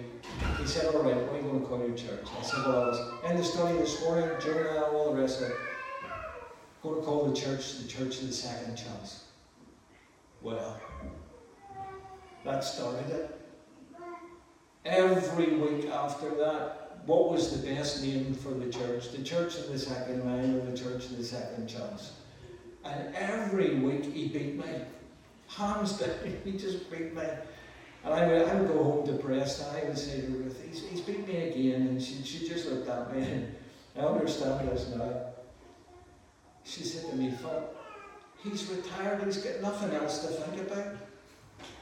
he 0.58 0.66
said, 0.66 0.94
All 0.94 1.02
right, 1.02 1.16
what 1.16 1.32
are 1.32 1.36
you 1.36 1.42
going 1.42 1.60
to 1.60 1.66
call 1.66 1.78
your 1.78 1.96
church? 1.96 2.26
I 2.38 2.42
said, 2.42 2.66
Well, 2.66 2.84
I 2.84 2.88
was 2.88 3.30
in 3.30 3.36
the 3.36 3.44
study 3.44 3.78
this 3.78 4.02
morning, 4.02 4.30
Jonah, 4.40 4.82
all 4.92 5.14
the 5.14 5.20
rest 5.20 5.42
of 5.42 5.50
it. 5.50 5.56
I'm 6.04 6.90
Going 6.90 7.00
to 7.00 7.06
call 7.06 7.26
the 7.26 7.36
church 7.36 7.78
the 7.78 7.88
Church 7.88 8.20
of 8.20 8.28
the 8.28 8.32
Second 8.32 8.76
Chance. 8.76 9.24
Well, 10.42 10.80
that 12.44 12.62
started 12.62 13.10
it. 13.10 13.40
Every 14.84 15.54
week 15.54 15.90
after 15.90 16.30
that, 16.36 17.00
what 17.06 17.30
was 17.30 17.60
the 17.60 17.66
best 17.66 18.04
name 18.04 18.34
for 18.34 18.50
the 18.50 18.70
church? 18.70 19.10
The 19.10 19.22
Church 19.22 19.56
of 19.56 19.68
the 19.68 19.78
Second 19.78 20.24
Mile 20.24 20.60
or 20.60 20.70
the 20.70 20.76
Church 20.76 21.06
of 21.06 21.16
the 21.16 21.24
Second 21.24 21.66
Chance? 21.66 22.12
And 22.84 23.14
every 23.16 23.74
week 23.76 24.04
he 24.04 24.28
beat 24.28 24.56
me. 24.56 24.64
Hands 25.48 25.92
down, 25.98 26.10
he 26.44 26.52
just 26.52 26.90
beat 26.90 27.14
me. 27.14 27.22
And 28.04 28.14
I 28.14 28.26
would, 28.26 28.48
I 28.48 28.54
would 28.54 28.68
go 28.68 28.84
home 28.84 29.06
depressed 29.06 29.62
and 29.66 29.76
I 29.76 29.88
would 29.88 29.98
say 29.98 30.20
to 30.20 30.26
Ruth, 30.28 30.62
he's, 30.66 30.84
he's 30.88 31.00
beat 31.00 31.26
me 31.26 31.48
again. 31.48 31.88
And 31.88 32.02
she, 32.02 32.22
she 32.22 32.48
just 32.48 32.68
looked 32.68 32.88
at 32.88 33.14
me 33.14 33.22
and 33.22 33.56
I 33.96 34.00
understand 34.00 34.68
this 34.68 34.92
now. 34.94 35.12
She 36.64 36.82
said 36.82 37.10
to 37.10 37.16
me, 37.16 37.30
Phil, 37.30 37.70
he's 38.42 38.68
retired, 38.68 39.22
he's 39.24 39.38
got 39.38 39.60
nothing 39.62 39.92
else 39.92 40.18
to 40.20 40.28
think 40.28 40.68
about. 40.68 40.96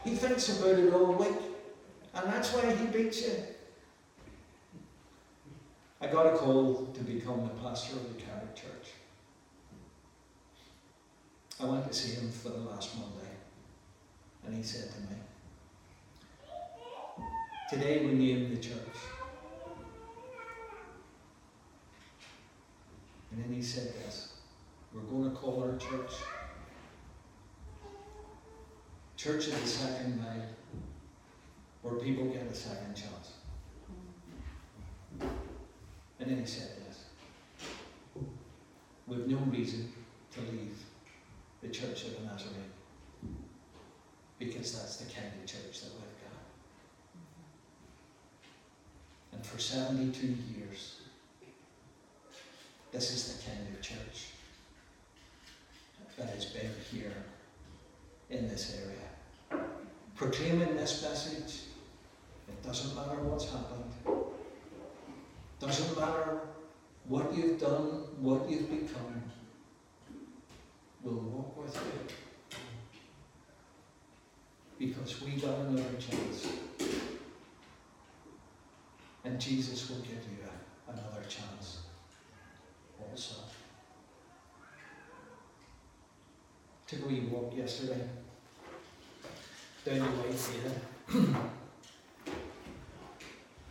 He 0.04 0.14
thinks 0.14 0.58
about 0.58 0.78
it 0.78 0.92
all 0.92 1.12
week. 1.12 1.36
And 2.14 2.32
that's 2.32 2.52
why 2.52 2.74
he 2.74 2.86
beats 2.86 3.22
you. 3.22 3.34
I 6.00 6.06
got 6.06 6.26
a 6.26 6.36
call 6.36 6.86
to 6.92 7.00
become 7.00 7.44
the 7.44 7.62
pastor 7.62 7.96
of 7.96 8.14
the 8.14 8.22
Carrick 8.22 8.54
Church. 8.54 8.92
I 11.60 11.64
went 11.64 11.86
to 11.86 11.94
see 11.94 12.20
him 12.20 12.30
for 12.30 12.50
the 12.50 12.58
last 12.58 12.96
Monday. 12.98 13.33
And 14.46 14.54
he 14.54 14.62
said 14.62 14.90
to 14.92 15.00
me, 15.00 15.16
Today 17.70 18.04
we 18.04 18.12
name 18.12 18.54
the 18.54 18.60
church. 18.60 18.96
And 23.30 23.42
then 23.42 23.52
he 23.52 23.62
said 23.62 23.94
this 23.94 24.34
We're 24.92 25.00
going 25.02 25.30
to 25.30 25.36
call 25.36 25.62
our 25.62 25.76
church 25.78 26.12
Church 29.16 29.46
of 29.46 29.58
the 29.58 29.66
Second 29.66 30.20
Mile, 30.20 30.46
where 31.80 31.94
people 31.94 32.26
get 32.26 32.42
a 32.42 32.54
second 32.54 32.94
chance. 32.94 33.32
And 36.20 36.30
then 36.30 36.38
he 36.38 36.44
said 36.46 36.68
this 36.86 37.04
We've 39.06 39.26
no 39.26 39.38
reason 39.50 39.90
to 40.32 40.40
leave 40.42 40.78
the 41.62 41.68
Church 41.68 42.04
of 42.04 42.18
the 42.18 42.26
Nazarene 42.26 42.73
because 44.46 44.78
that's 44.78 44.96
the 44.96 45.12
kind 45.12 45.26
of 45.26 45.46
church 45.46 45.80
that 45.80 45.90
we've 45.92 46.18
got. 46.22 46.44
Mm-hmm. 49.32 49.36
And 49.36 49.46
for 49.46 49.58
72 49.58 50.26
years, 50.26 51.00
this 52.92 53.10
is 53.12 53.36
the 53.36 53.50
kind 53.50 53.60
of 53.74 53.82
church 53.82 54.26
that 56.16 56.28
has 56.30 56.44
been 56.46 56.70
here 56.90 57.14
in 58.30 58.48
this 58.48 58.76
area. 58.80 59.64
Proclaiming 60.14 60.76
this 60.76 61.02
message, 61.02 61.62
it 62.48 62.62
doesn't 62.62 62.94
matter 62.94 63.20
what's 63.22 63.50
happened. 63.50 63.92
Doesn't 65.58 65.98
matter 65.98 66.40
what 67.08 67.34
you've 67.36 67.58
done, 67.60 68.06
what 68.20 68.48
you've 68.48 68.70
become. 68.70 69.22
We'll 71.02 71.14
walk 71.14 71.62
with 71.62 71.74
you. 71.74 72.23
Because 74.78 75.22
we 75.22 75.32
got 75.32 75.58
another 75.60 75.82
chance. 75.98 76.48
And 79.24 79.40
Jesus 79.40 79.88
will 79.88 80.00
give 80.00 80.10
you 80.12 80.38
another 80.88 81.22
chance 81.28 81.82
also. 83.00 83.42
Took 86.86 87.04
a 87.04 87.08
wee 87.08 87.20
walk 87.30 87.56
yesterday 87.56 88.02
down 89.84 89.98
the 89.98 90.04
Whitehead. 90.04 90.80
and 91.14 91.36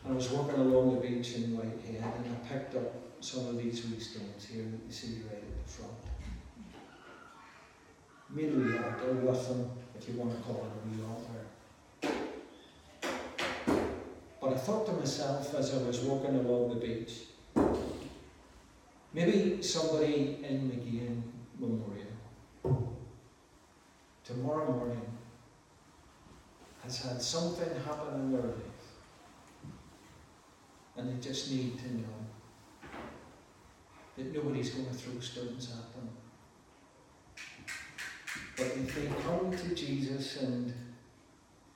I 0.07 0.11
was 0.11 0.29
walking 0.29 0.59
along 0.59 0.95
the 0.95 1.07
beach 1.07 1.35
in 1.35 1.55
Whitehead 1.55 2.03
and 2.03 2.35
I 2.35 2.47
picked 2.47 2.75
up 2.75 2.93
some 3.19 3.47
of 3.47 3.57
these 3.57 3.85
wee 3.85 3.99
stones 3.99 4.45
here 4.45 4.63
that 4.63 4.81
you 4.85 4.91
see 4.91 5.21
right 5.29 5.37
at 5.37 5.65
the 5.65 5.71
front. 5.71 5.93
Made 8.29 8.49
a 8.49 8.55
wee 8.55 9.25
with 9.25 9.47
them, 9.47 9.71
if 9.97 10.07
you 10.07 10.15
want 10.15 10.35
to 10.35 10.41
call 10.43 10.65
it 10.65 10.71
a 10.75 10.87
wee 10.89 11.03
altar. 11.09 11.41
But 14.41 14.53
I 14.53 14.57
thought 14.57 14.85
to 14.87 14.91
myself 14.93 15.53
as 15.55 15.73
I 15.73 15.77
was 15.77 15.99
walking 16.01 16.35
along 16.35 16.69
the 16.69 16.85
beach, 16.85 17.21
maybe 19.13 19.61
somebody 19.61 20.39
in 20.43 20.69
McGeehan 20.69 21.21
Memorial 21.59 22.13
tomorrow 24.23 24.71
morning 24.71 25.01
has 26.83 27.01
had 27.01 27.21
something 27.21 27.69
happen 27.85 28.15
in 28.15 28.31
their 28.31 28.41
life 28.41 28.83
and 30.97 31.09
they 31.09 31.21
just 31.21 31.51
need 31.51 31.77
to 31.79 31.93
know 31.95 32.23
that 34.17 34.33
nobody's 34.33 34.69
going 34.69 34.87
to 34.87 34.93
throw 34.93 35.19
stones 35.19 35.71
at 35.71 35.93
them. 35.95 36.09
But 38.55 38.67
if 38.67 38.95
they 38.95 39.07
come 39.23 39.51
to 39.51 39.75
Jesus 39.75 40.41
and 40.41 40.73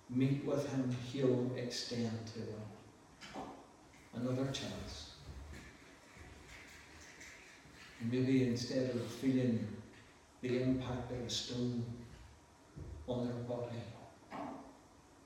meet 0.09 0.45
with 0.45 0.69
Him, 0.71 0.95
He'll 1.11 1.51
extend 1.55 2.27
to 2.27 2.39
them 2.39 3.43
another 4.13 4.45
chance. 4.51 5.13
Maybe 7.99 8.43
instead 8.43 8.91
of 8.91 9.05
feeling 9.05 9.67
the 10.41 10.61
impact 10.61 11.11
of 11.11 11.19
a 11.19 11.29
stone 11.29 11.83
on 13.07 13.25
their 13.25 13.35
body, 13.43 13.81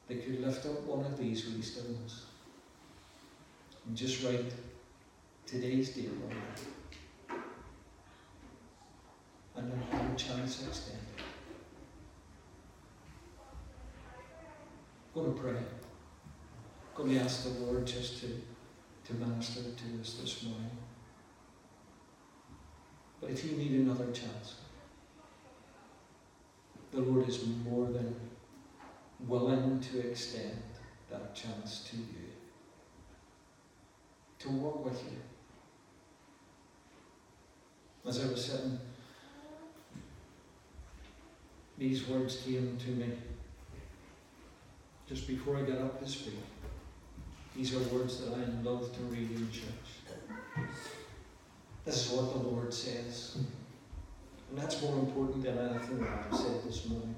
they 0.08 0.16
could 0.16 0.40
lift 0.40 0.66
up 0.66 0.82
one 0.84 1.06
of 1.06 1.18
these 1.18 1.46
wee 1.48 1.62
stones 1.62 2.26
and 3.86 3.96
just 3.96 4.24
write 4.24 4.54
today's 5.46 5.90
date 5.90 6.10
on 6.26 6.32
it. 6.32 7.38
And 9.56 9.74
another 9.74 10.16
chance 10.16 10.66
extended. 10.66 11.31
Going 15.13 15.34
to 15.34 15.41
pray. 15.41 15.60
Going 16.95 17.10
to 17.10 17.19
ask 17.19 17.43
the 17.43 17.65
Lord 17.65 17.86
just 17.86 18.21
to, 18.21 18.28
to 19.08 19.13
minister 19.15 19.62
to 19.62 20.02
us 20.02 20.13
this 20.13 20.43
morning. 20.43 20.71
But 23.19 23.32
if 23.32 23.43
you 23.43 23.58
need 23.58 23.71
another 23.71 24.06
chance, 24.13 24.56
the 26.91 27.02
Lord 27.02 27.28
is 27.28 27.45
more 27.65 27.91
than 27.91 28.15
willing 29.28 29.82
to 29.82 30.00
extend 30.00 30.62
that 31.10 31.36
chance 31.36 31.89
to 31.91 31.97
you, 31.97 32.30
to 34.39 34.50
walk 34.50 34.86
with 34.86 35.04
you. 35.04 35.19
As 38.08 38.24
I 38.24 38.28
was 38.28 38.45
sitting, 38.45 38.80
these 41.78 42.08
words 42.08 42.38
came 42.38 42.78
to 42.78 42.89
me 42.91 43.13
just 45.12 45.28
before 45.28 45.58
I 45.58 45.63
got 45.63 45.80
up 45.80 46.00
to 46.00 46.10
speak. 46.10 46.39
These 47.54 47.76
are 47.76 47.80
words 47.93 48.21
that 48.21 48.34
I 48.34 48.45
love 48.63 48.95
to 48.95 49.02
read 49.13 49.30
in 49.30 49.52
church. 49.52 49.65
This 51.84 52.06
is 52.06 52.12
what 52.13 52.32
the 52.32 52.47
Lord 52.47 52.74
says. 52.74 53.36
And 54.50 54.58
that's 54.58 54.82
more 54.82 54.97
important 55.00 55.43
than 55.43 55.58
anything 55.58 56.00
that 56.00 56.28
I've 56.32 56.38
said 56.38 56.63
this 56.63 56.88
morning. 56.88 57.13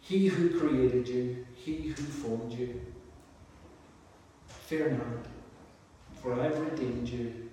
He 0.00 0.28
who 0.28 0.58
created 0.58 1.06
you, 1.06 1.46
he 1.54 1.88
who 1.88 2.02
formed 2.04 2.52
you. 2.52 2.80
Fear 4.46 4.92
not, 4.92 5.26
for 6.22 6.40
I've 6.40 6.58
redeemed 6.58 7.06
you. 7.06 7.50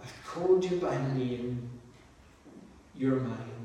I've 0.00 0.24
called 0.24 0.64
you 0.64 0.76
by 0.76 0.96
name. 1.14 1.68
You're 2.94 3.16
mine. 3.16 3.57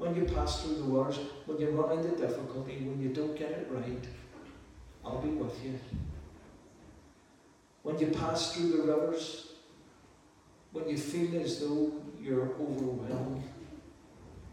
When 0.00 0.16
you 0.16 0.24
pass 0.24 0.62
through 0.62 0.76
the 0.76 0.84
waters, 0.84 1.18
when 1.44 1.58
you 1.58 1.68
run 1.72 1.98
into 1.98 2.16
difficulty, 2.16 2.78
when 2.86 3.02
you 3.02 3.10
don't 3.10 3.36
get 3.36 3.50
it 3.50 3.68
right, 3.70 4.02
I'll 5.04 5.20
be 5.20 5.28
with 5.28 5.62
you. 5.62 5.78
When 7.82 7.98
you 7.98 8.06
pass 8.06 8.54
through 8.54 8.68
the 8.68 8.78
rivers, 8.78 9.52
when 10.72 10.88
you 10.88 10.96
feel 10.96 11.38
as 11.42 11.60
though 11.60 11.92
you're 12.18 12.48
overwhelmed, 12.58 13.42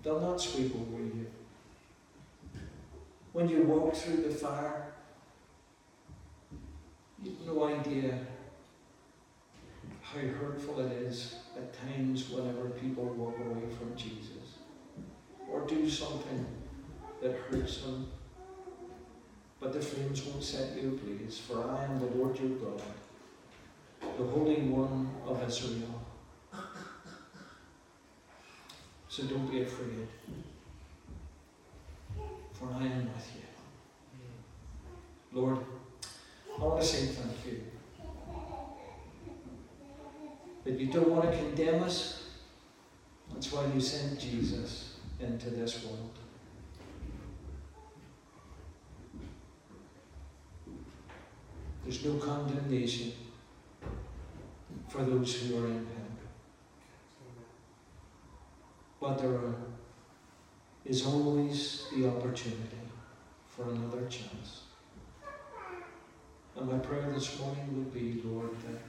they'll 0.04 0.20
not 0.20 0.42
sweep 0.42 0.76
over 0.76 1.02
you. 1.02 1.28
When 3.32 3.48
you 3.48 3.64
walk 3.64 3.96
through 3.96 4.24
the 4.24 4.36
fire, 4.36 4.92
you've 7.24 7.48
no 7.48 7.64
idea 7.64 8.20
how 10.02 10.20
hurtful 10.20 10.82
it 10.82 10.92
is 10.92 11.36
at 11.56 11.74
times 11.88 12.30
whenever 12.30 12.68
people 12.72 13.06
walk 13.06 13.38
away 13.40 13.70
from 13.80 13.96
Jesus 13.96 14.37
or 15.52 15.62
do 15.62 15.90
something 15.90 16.46
that 17.22 17.36
hurts 17.50 17.82
them. 17.82 18.08
But 19.60 19.74
the 19.74 19.82
flames 19.82 20.24
won't 20.24 20.44
set 20.44 20.82
you 20.82 20.90
ablaze, 20.90 21.40
for 21.40 21.70
I 21.70 21.86
am 21.86 22.00
the 22.00 22.06
Lord 22.06 22.40
your 22.40 22.50
God, 22.50 22.82
the 24.02 24.26
Holy 24.26 24.62
One 24.62 25.10
of 25.26 25.42
Israel. 25.48 26.04
So 29.10 29.24
don't 29.24 29.50
be 29.50 29.62
afraid, 29.62 30.08
for 32.54 32.70
I 32.72 32.86
am 32.86 33.10
with 33.14 33.32
you. 33.36 33.42
Lord, 35.42 35.58
I 36.56 36.64
want 36.64 36.82
to 36.82 36.88
say 36.88 37.08
thank 37.08 37.46
you. 37.46 37.64
That 40.64 40.80
you 40.80 40.88
don't 40.88 41.10
want 41.10 41.32
to 41.32 41.38
condemn 41.38 41.84
us. 41.84 42.24
That's 43.34 43.52
why 43.52 43.66
you 43.74 43.82
sent 43.82 44.20
Jesus 44.20 44.87
into 45.20 45.50
this 45.50 45.84
world. 45.84 46.12
There's 51.84 52.04
no 52.06 52.16
condemnation 52.16 53.14
for 54.90 55.04
those 55.04 55.36
who 55.36 55.64
are 55.64 55.68
in 55.68 55.74
Him. 55.74 56.18
But 59.00 59.18
there 59.20 59.32
are, 59.32 59.56
is 60.86 61.06
always 61.06 61.86
the 61.96 62.08
opportunity 62.10 62.84
for 63.48 63.70
another 63.70 64.06
chance. 64.10 64.64
And 66.56 66.72
my 66.72 66.78
prayer 66.80 67.10
this 67.14 67.40
morning 67.40 67.68
would 67.78 67.94
be, 67.94 68.22
Lord, 68.26 68.50
that 68.68 68.82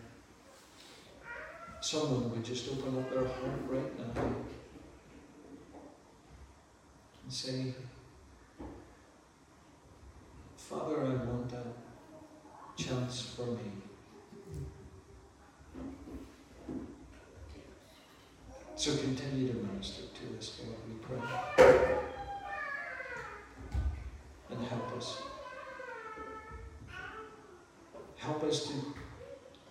someone 1.80 2.30
would 2.30 2.44
just 2.44 2.68
open 2.70 2.98
up 2.98 3.10
their 3.10 3.26
heart 3.26 3.60
right 3.68 3.98
now 3.98 4.22
and 7.28 7.34
say, 7.34 7.74
Father, 10.56 11.02
I 11.02 11.10
want 11.26 11.50
that 11.50 11.66
chance 12.74 13.34
for 13.36 13.44
me. 13.48 13.70
So 18.76 18.96
continue 18.96 19.48
to 19.48 19.54
minister 19.58 20.04
to 20.04 20.38
us, 20.38 20.58
Lord, 20.64 20.78
we 20.88 20.94
pray. 21.04 21.98
And 24.50 24.66
help 24.66 24.96
us. 24.96 25.20
Help 28.16 28.42
us 28.44 28.68
to 28.68 28.72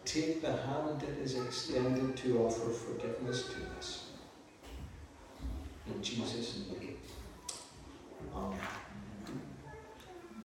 take 0.06 0.44
the 0.44 0.56
hand 0.56 1.00
that 1.00 1.18
is 1.24 1.36
extended 1.40 2.16
to 2.18 2.38
offer 2.38 2.70
forgiveness 2.70 3.48
to 3.48 3.80
us. 3.80 4.10
In 5.88 6.04
Jesus' 6.04 6.60
name. 6.70 6.97
Um, 8.38 8.54